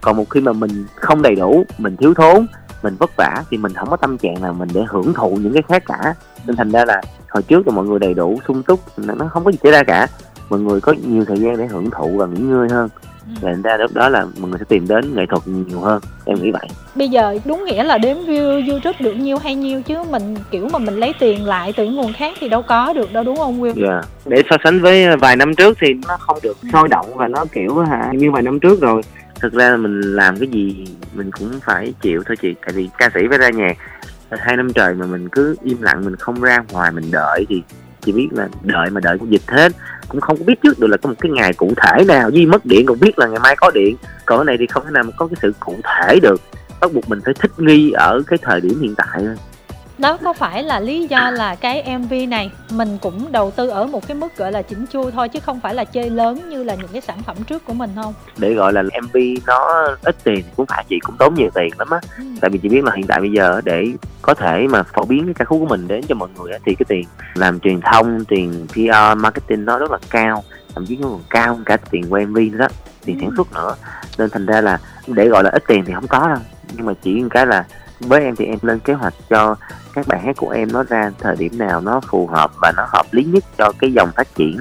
Còn 0.00 0.16
một 0.16 0.30
khi 0.30 0.40
mà 0.40 0.52
mình 0.52 0.86
không 0.94 1.22
đầy 1.22 1.34
đủ 1.34 1.64
mình 1.78 1.96
thiếu 1.96 2.14
thốn 2.14 2.46
mình 2.82 2.96
vất 2.98 3.10
vả 3.16 3.44
thì 3.50 3.56
mình 3.56 3.72
không 3.72 3.90
có 3.90 3.96
tâm 3.96 4.18
trạng 4.18 4.42
nào 4.42 4.52
mình 4.52 4.68
để 4.74 4.84
hưởng 4.88 5.14
thụ 5.14 5.30
những 5.30 5.52
cái 5.52 5.62
khác 5.62 5.82
cả. 5.86 6.14
Nên 6.46 6.56
thành 6.56 6.70
ra 6.70 6.84
là 6.84 7.02
hồi 7.28 7.42
trước 7.42 7.66
là 7.66 7.74
mọi 7.74 7.86
người 7.86 7.98
đầy 7.98 8.14
đủ 8.14 8.38
sung 8.48 8.62
túc 8.62 8.80
nó 8.96 9.14
nó 9.14 9.28
không 9.28 9.44
có 9.44 9.52
gì 9.52 9.58
xảy 9.62 9.72
ra 9.72 9.82
cả. 9.82 10.06
Mọi 10.50 10.60
người 10.60 10.80
có 10.80 10.94
nhiều 11.06 11.24
thời 11.24 11.38
gian 11.38 11.56
để 11.56 11.66
hưởng 11.66 11.90
thụ 11.90 12.16
và 12.16 12.26
nghỉ 12.26 12.40
ngơi 12.40 12.68
hơn. 12.68 12.88
Ừ. 13.28 13.34
và 13.40 13.52
thành 13.52 13.62
ra 13.62 13.76
lúc 13.76 13.94
đó 13.94 14.08
là 14.08 14.26
mọi 14.40 14.50
người 14.50 14.58
sẽ 14.58 14.64
tìm 14.68 14.88
đến 14.88 15.14
nghệ 15.14 15.26
thuật 15.30 15.42
nhiều 15.46 15.80
hơn 15.80 16.00
em 16.24 16.42
nghĩ 16.42 16.50
vậy 16.50 16.68
bây 16.94 17.08
giờ 17.08 17.38
đúng 17.44 17.64
nghĩa 17.64 17.84
là 17.84 17.98
đếm 17.98 18.16
view 18.16 18.70
youtube 18.70 18.98
được 19.00 19.14
nhiêu 19.14 19.38
hay 19.38 19.54
nhiêu 19.54 19.82
chứ 19.82 19.96
mình 20.10 20.36
kiểu 20.50 20.68
mà 20.72 20.78
mình 20.78 20.96
lấy 20.96 21.14
tiền 21.18 21.44
lại 21.46 21.72
từ 21.76 21.84
nguồn 21.86 22.12
khác 22.12 22.34
thì 22.40 22.48
đâu 22.48 22.62
có 22.62 22.92
được 22.92 23.12
đâu 23.12 23.24
đúng 23.24 23.36
không 23.36 23.62
Will 23.62 23.74
Dạ. 23.86 24.00
Để 24.26 24.42
so 24.50 24.56
sánh 24.64 24.80
với 24.80 25.16
vài 25.16 25.36
năm 25.36 25.54
trước 25.54 25.76
thì 25.80 25.94
nó 26.08 26.16
không 26.16 26.38
được 26.42 26.56
sôi 26.72 26.88
động 26.88 27.06
và 27.14 27.28
nó 27.28 27.44
kiểu 27.52 27.78
hả 27.78 28.12
như 28.14 28.30
vài 28.30 28.42
năm 28.42 28.60
trước 28.60 28.80
rồi. 28.80 29.02
Thực 29.40 29.52
ra 29.52 29.70
là 29.70 29.76
mình 29.76 30.00
làm 30.00 30.36
cái 30.38 30.48
gì 30.48 30.84
mình 31.14 31.30
cũng 31.30 31.50
phải 31.64 31.94
chịu 32.00 32.22
thôi 32.26 32.36
chị. 32.42 32.54
Tại 32.66 32.72
vì 32.74 32.88
ca 32.98 33.10
sĩ 33.14 33.20
phải 33.28 33.38
ra 33.38 33.48
nhạc 33.50 33.76
hai 34.30 34.56
năm 34.56 34.72
trời 34.72 34.94
mà 34.94 35.06
mình 35.06 35.28
cứ 35.28 35.56
im 35.62 35.82
lặng 35.82 36.04
mình 36.04 36.16
không 36.16 36.40
ra 36.40 36.58
ngoài 36.72 36.90
mình 36.92 37.10
đợi 37.10 37.46
thì 37.48 37.62
chỉ 38.00 38.12
biết 38.12 38.28
là 38.32 38.48
đợi 38.62 38.90
mà 38.90 39.00
đợi 39.00 39.18
cũng 39.18 39.32
dịch 39.32 39.42
hết 39.46 39.72
cũng 40.08 40.20
không 40.20 40.46
biết 40.46 40.54
trước 40.62 40.78
được 40.78 40.86
là 40.86 40.96
có 40.96 41.08
một 41.08 41.14
cái 41.20 41.32
ngày 41.32 41.52
cụ 41.52 41.72
thể 41.76 42.04
nào, 42.04 42.30
duy 42.30 42.46
mất 42.46 42.66
điện 42.66 42.86
còn 42.86 43.00
biết 43.00 43.18
là 43.18 43.26
ngày 43.26 43.40
mai 43.42 43.56
có 43.56 43.70
điện. 43.74 43.96
Còn 44.26 44.38
cái 44.38 44.44
này 44.44 44.56
thì 44.58 44.66
không 44.66 44.84
thể 44.84 44.90
nào 44.90 45.02
mà 45.02 45.10
có 45.16 45.26
cái 45.26 45.36
sự 45.42 45.52
cụ 45.60 45.76
thể 45.84 46.18
được. 46.22 46.40
Bắt 46.80 46.92
buộc 46.92 47.08
mình 47.08 47.20
phải 47.24 47.34
thích 47.34 47.50
nghi 47.58 47.90
ở 47.90 48.22
cái 48.26 48.38
thời 48.42 48.60
điểm 48.60 48.80
hiện 48.80 48.94
tại 48.94 49.18
thôi 49.18 49.36
đó 49.98 50.16
có 50.24 50.32
phải 50.32 50.62
là 50.62 50.80
lý 50.80 51.06
do 51.06 51.30
là 51.30 51.54
cái 51.54 51.98
mv 51.98 52.12
này 52.28 52.50
mình 52.70 52.98
cũng 53.02 53.32
đầu 53.32 53.50
tư 53.50 53.68
ở 53.68 53.86
một 53.86 54.06
cái 54.08 54.14
mức 54.16 54.36
gọi 54.36 54.52
là 54.52 54.62
chỉnh 54.62 54.86
chu 54.86 55.10
thôi 55.10 55.28
chứ 55.28 55.40
không 55.40 55.60
phải 55.60 55.74
là 55.74 55.84
chơi 55.84 56.10
lớn 56.10 56.48
như 56.50 56.64
là 56.64 56.74
những 56.74 56.88
cái 56.92 57.00
sản 57.00 57.22
phẩm 57.22 57.36
trước 57.46 57.64
của 57.64 57.72
mình 57.72 57.90
không? 57.94 58.14
Để 58.38 58.54
gọi 58.54 58.72
là 58.72 58.82
mv 58.82 59.16
nó 59.46 59.88
ít 60.02 60.16
tiền 60.24 60.44
cũng 60.56 60.66
phải 60.66 60.84
chị 60.88 60.98
cũng 61.02 61.16
tốn 61.16 61.34
nhiều 61.34 61.48
tiền 61.54 61.68
lắm 61.78 61.90
á. 61.90 61.98
Ừ. 62.18 62.24
tại 62.40 62.50
vì 62.50 62.58
chị 62.58 62.68
biết 62.68 62.84
là 62.84 62.92
hiện 62.96 63.06
tại 63.06 63.20
bây 63.20 63.30
giờ 63.32 63.60
để 63.64 63.86
có 64.22 64.34
thể 64.34 64.66
mà 64.70 64.82
phổ 64.82 65.04
biến 65.04 65.24
cái 65.24 65.34
ca 65.34 65.44
khúc 65.44 65.58
của 65.60 65.66
mình 65.66 65.88
đến 65.88 66.00
cho 66.08 66.14
mọi 66.14 66.28
người 66.38 66.52
á, 66.52 66.58
thì 66.66 66.74
cái 66.74 66.84
tiền 66.88 67.04
làm 67.34 67.60
truyền 67.60 67.80
thông 67.80 68.24
tiền 68.24 68.66
PR 68.72 69.16
marketing 69.18 69.64
nó 69.64 69.78
rất 69.78 69.90
là 69.90 69.98
cao 70.10 70.44
thậm 70.74 70.86
chí 70.86 70.96
nó 70.96 71.08
còn 71.08 71.20
cao 71.30 71.54
hơn 71.54 71.64
cả 71.64 71.76
tiền 71.90 72.04
quay 72.10 72.26
MV 72.26 72.36
nữa 72.38 72.58
đó. 72.58 72.68
Tiền 73.04 73.18
Ừ. 73.18 73.20
sản 73.24 73.30
xuất 73.36 73.52
nữa. 73.52 73.74
Nên 74.18 74.30
thành 74.30 74.46
ra 74.46 74.60
là 74.60 74.78
để 75.06 75.28
gọi 75.28 75.44
là 75.44 75.50
ít 75.50 75.62
tiền 75.68 75.84
thì 75.86 75.92
không 75.94 76.06
có 76.08 76.28
đâu. 76.28 76.38
Nhưng 76.72 76.86
mà 76.86 76.92
chỉ 77.02 77.22
cái 77.30 77.46
là 77.46 77.64
với 78.00 78.24
em 78.24 78.36
thì 78.36 78.44
em 78.44 78.58
lên 78.62 78.78
kế 78.78 78.92
hoạch 78.92 79.14
cho 79.30 79.56
các 79.94 80.08
bài 80.08 80.20
hát 80.20 80.36
của 80.36 80.50
em 80.50 80.72
nó 80.72 80.82
ra 80.82 81.10
thời 81.18 81.36
điểm 81.36 81.58
nào 81.58 81.80
nó 81.80 82.00
phù 82.00 82.26
hợp 82.26 82.50
và 82.62 82.72
nó 82.76 82.86
hợp 82.92 83.06
lý 83.10 83.24
nhất 83.24 83.44
cho 83.58 83.72
cái 83.78 83.92
dòng 83.92 84.10
phát 84.16 84.34
triển 84.34 84.58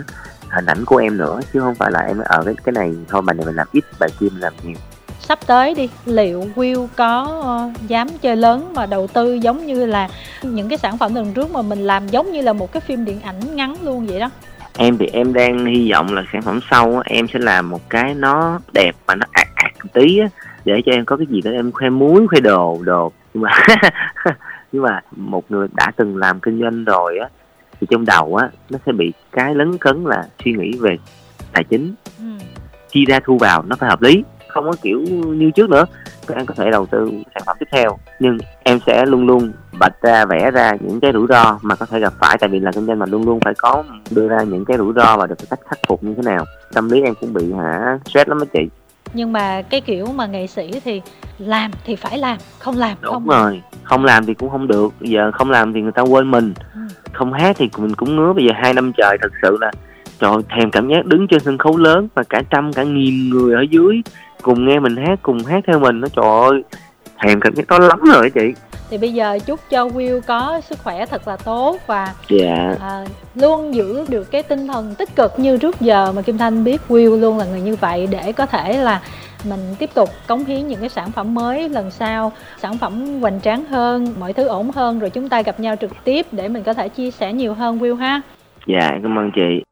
hình 0.50 0.66
ảnh 0.66 0.86
của 0.86 0.98
em 0.98 1.18
nữa 1.18 1.40
chứ 1.54 1.60
không 1.60 1.76
phải 1.76 1.92
là 1.92 2.00
em 2.00 2.20
ở 2.26 2.44
cái 2.46 2.54
cái 2.64 2.74
này 2.74 2.96
thôi 3.10 3.22
bài 3.22 3.36
này 3.36 3.46
mình 3.46 3.56
làm 3.56 3.68
ít 3.72 3.84
bài 4.00 4.10
kia 4.20 4.28
mình 4.32 4.42
làm 4.42 4.54
nhiều. 4.64 4.76
Sắp 5.20 5.40
tới 5.48 5.74
đi 5.74 5.90
liệu 6.06 6.46
Will 6.56 6.88
có 6.96 7.42
ờ, 7.44 7.70
dám 7.88 8.08
chơi 8.22 8.36
lớn 8.36 8.74
mà 8.76 8.86
đầu 8.86 9.08
tư 9.08 9.34
giống 9.34 9.66
như 9.66 9.86
là 9.86 10.10
những 10.42 10.70
cái 10.70 10.78
sản 10.78 10.98
phẩm 10.98 11.16
lần 11.16 11.34
trước 11.34 11.52
mà 11.52 11.62
mình 11.62 11.80
làm 11.80 12.08
giống 12.08 12.32
như 12.32 12.42
là 12.42 12.54
một 12.54 12.72
cái 12.72 12.82
phim 12.82 13.06
điện 13.06 13.22
ảnh 13.22 13.56
ngắn 13.56 13.76
luôn 13.84 14.08
vậy 14.08 14.20
đó? 14.20 14.30
Em 14.78 14.98
thì 14.98 15.10
em 15.14 15.34
đang 15.34 15.66
hy 15.66 15.92
vọng 15.92 16.14
là 16.14 16.24
sản 16.34 16.42
phẩm 16.42 16.60
sau 16.70 17.02
em 17.06 17.28
sẽ 17.34 17.40
làm 17.40 17.70
một 17.70 17.90
cái 17.90 18.14
nó 18.14 18.60
đẹp 18.74 18.96
mà 19.08 19.16
nó 19.16 19.26
ạt 19.32 19.48
một 19.84 19.90
tí 19.94 20.20
á, 20.20 20.28
để 20.66 20.82
cho 20.86 20.92
em 20.92 21.06
có 21.06 21.18
cái 21.18 21.28
gì 21.30 21.42
đó 21.42 21.52
em 21.52 21.72
khoe 21.72 21.90
muối 21.90 22.28
khoe 22.28 22.40
đồ 22.40 22.80
đồ 22.84 23.12
nhưng 23.38 23.42
mà 23.42 23.52
nhưng 24.72 24.84
mà 24.84 25.02
một 25.16 25.44
người 25.50 25.68
đã 25.74 25.92
từng 25.96 26.18
làm 26.18 26.40
kinh 26.40 26.62
doanh 26.62 26.86
rồi 26.86 27.18
á 27.18 27.30
thì 27.80 27.88
trong 27.90 28.06
đầu 28.06 28.36
á 28.36 28.50
nó 28.70 28.80
sẽ 28.86 28.92
bị 28.92 29.14
cái 29.32 29.56
lấn 29.56 29.78
cấn 29.78 30.04
là 30.04 30.24
suy 30.44 30.54
nghĩ 30.54 30.78
về 30.80 30.98
tài 31.54 31.64
chính. 31.64 31.94
Ừ. 32.20 32.26
chi 32.90 33.06
ra 33.06 33.20
thu 33.26 33.38
vào 33.38 33.64
nó 33.68 33.76
phải 33.80 33.90
hợp 33.90 34.02
lý 34.02 34.24
không 34.48 34.66
có 34.66 34.74
kiểu 34.82 35.02
như 35.26 35.52
trước 35.52 35.70
nữa. 35.70 35.86
Các 36.28 36.38
em 36.38 36.46
có 36.46 36.54
thể 36.54 36.72
đầu 36.72 36.86
tư 36.86 37.12
sản 37.34 37.44
phẩm 37.46 37.58
tiếp 37.60 37.66
theo 37.72 37.98
nhưng 38.20 38.38
em 38.64 38.80
sẽ 38.86 39.06
luôn 39.06 39.28
luôn 39.28 39.52
vạch 39.80 40.02
ra 40.02 40.26
vẽ 40.26 40.52
ra 40.52 40.72
những 40.80 41.00
cái 41.00 41.12
rủi 41.14 41.28
ro 41.30 41.60
mà 41.62 41.76
có 41.76 41.86
thể 41.86 42.00
gặp 42.00 42.14
phải. 42.20 42.38
Tại 42.38 42.50
vì 42.50 42.60
là 42.60 42.72
kinh 42.72 42.86
doanh 42.86 43.00
mà 43.00 43.06
luôn 43.06 43.26
luôn 43.26 43.40
phải 43.46 43.54
có 43.58 43.84
đưa 44.12 44.28
ra 44.28 44.44
những 44.44 44.66
cái 44.66 44.78
rủi 44.78 44.94
ro 44.96 45.18
và 45.18 45.28
được 45.28 45.36
cách 45.50 45.60
khắc 45.70 45.80
phục 45.88 46.04
như 46.04 46.14
thế 46.14 46.22
nào. 46.26 46.46
Tâm 46.74 46.90
lý 46.90 47.02
em 47.02 47.14
cũng 47.22 47.34
bị 47.34 47.54
hả 47.54 48.00
stress 48.06 48.30
lắm 48.30 48.40
đó 48.40 48.46
chị 48.54 48.70
nhưng 49.14 49.34
mà 49.34 49.62
cái 49.62 49.82
kiểu 49.82 50.06
mà 50.06 50.26
nghệ 50.26 50.48
sĩ 50.48 50.72
thì 50.86 51.02
làm 51.40 51.72
thì 51.86 51.96
phải 51.96 52.18
làm 52.18 52.38
không 52.60 52.78
làm 52.78 52.98
đúng 53.02 53.14
không. 53.14 53.28
rồi. 53.28 53.62
Không 53.84 54.06
làm 54.06 54.26
thì 54.26 54.34
cũng 54.34 54.50
không 54.50 54.68
được. 54.68 54.94
Bây 55.00 55.10
giờ 55.10 55.32
không 55.32 55.52
làm 55.52 55.74
thì 55.74 55.82
người 55.82 55.92
ta 55.92 56.02
quên 56.02 56.32
mình. 56.32 56.54
Ừ. 56.74 56.80
không 57.14 57.34
hát 57.34 57.56
thì 57.60 57.70
mình 57.78 57.96
cũng 57.96 58.16
ngứa. 58.16 58.34
Bây 58.34 58.46
giờ 58.46 58.52
hai 58.56 58.74
năm 58.74 58.92
trời 58.98 59.18
thật 59.22 59.32
sự 59.42 59.58
là 59.62 59.72
trời 60.20 60.36
thèm 60.50 60.72
cảm 60.72 60.90
giác 60.90 61.06
đứng 61.06 61.28
trên 61.28 61.40
sân 61.40 61.58
khấu 61.58 61.78
lớn 61.78 62.08
và 62.16 62.24
cả 62.30 62.42
trăm 62.50 62.74
cả 62.74 62.84
nghìn 62.84 63.30
người 63.30 63.54
ở 63.56 63.62
dưới 63.70 64.02
cùng 64.42 64.66
nghe 64.66 64.80
mình 64.80 64.96
hát 64.96 65.20
cùng 65.22 65.40
hát 65.44 65.64
theo 65.68 65.80
mình. 65.80 66.02
Nó 66.02 66.08
trời 66.08 66.26
ơi 66.42 66.64
thèm 67.20 67.40
cảm 67.40 67.56
giác 67.56 67.68
đó 67.68 67.80
lắm 67.80 68.00
rồi 68.14 68.30
chị 68.30 68.54
thì 68.90 68.98
bây 68.98 69.14
giờ 69.14 69.40
chúc 69.46 69.60
cho 69.70 69.88
Will 69.88 70.22
có 70.22 70.62
sức 70.62 70.80
khỏe 70.84 71.06
thật 71.06 71.28
là 71.28 71.38
tốt 71.38 71.78
và 71.88 72.14
dạ. 72.30 72.76
à, 72.82 73.06
luôn 73.36 73.74
giữ 73.74 74.06
được 74.10 74.32
cái 74.32 74.44
tinh 74.44 74.68
thần 74.68 74.96
tích 74.98 75.16
cực 75.16 75.40
như 75.40 75.58
trước 75.58 75.82
giờ 75.82 76.12
mà 76.12 76.22
Kim 76.22 76.38
Thanh 76.38 76.64
biết 76.64 76.82
Will 76.90 77.20
luôn 77.20 77.38
là 77.38 77.46
người 77.46 77.62
như 77.62 77.76
vậy 77.76 78.08
để 78.12 78.32
có 78.32 78.46
thể 78.46 78.78
là 78.78 79.02
mình 79.50 79.60
tiếp 79.80 79.90
tục 79.94 80.10
cống 80.28 80.46
hiến 80.46 80.68
những 80.68 80.80
cái 80.80 80.90
sản 80.90 81.12
phẩm 81.12 81.34
mới 81.34 81.70
lần 81.70 81.92
sau 81.92 82.32
sản 82.62 82.78
phẩm 82.78 83.22
hoành 83.22 83.42
tráng 83.42 83.66
hơn 83.66 84.14
mọi 84.20 84.34
thứ 84.34 84.48
ổn 84.48 84.72
hơn 84.72 85.00
rồi 85.00 85.10
chúng 85.10 85.30
ta 85.30 85.42
gặp 85.42 85.60
nhau 85.60 85.76
trực 85.82 85.92
tiếp 86.04 86.26
để 86.32 86.48
mình 86.48 86.64
có 86.64 86.74
thể 86.74 86.90
chia 86.90 87.12
sẻ 87.12 87.34
nhiều 87.34 87.54
hơn 87.54 87.80
Will 87.80 87.96
ha. 87.96 88.22
Dạ 88.68 88.92
cảm 89.04 89.20
ơn 89.20 89.32
chị 89.36 89.67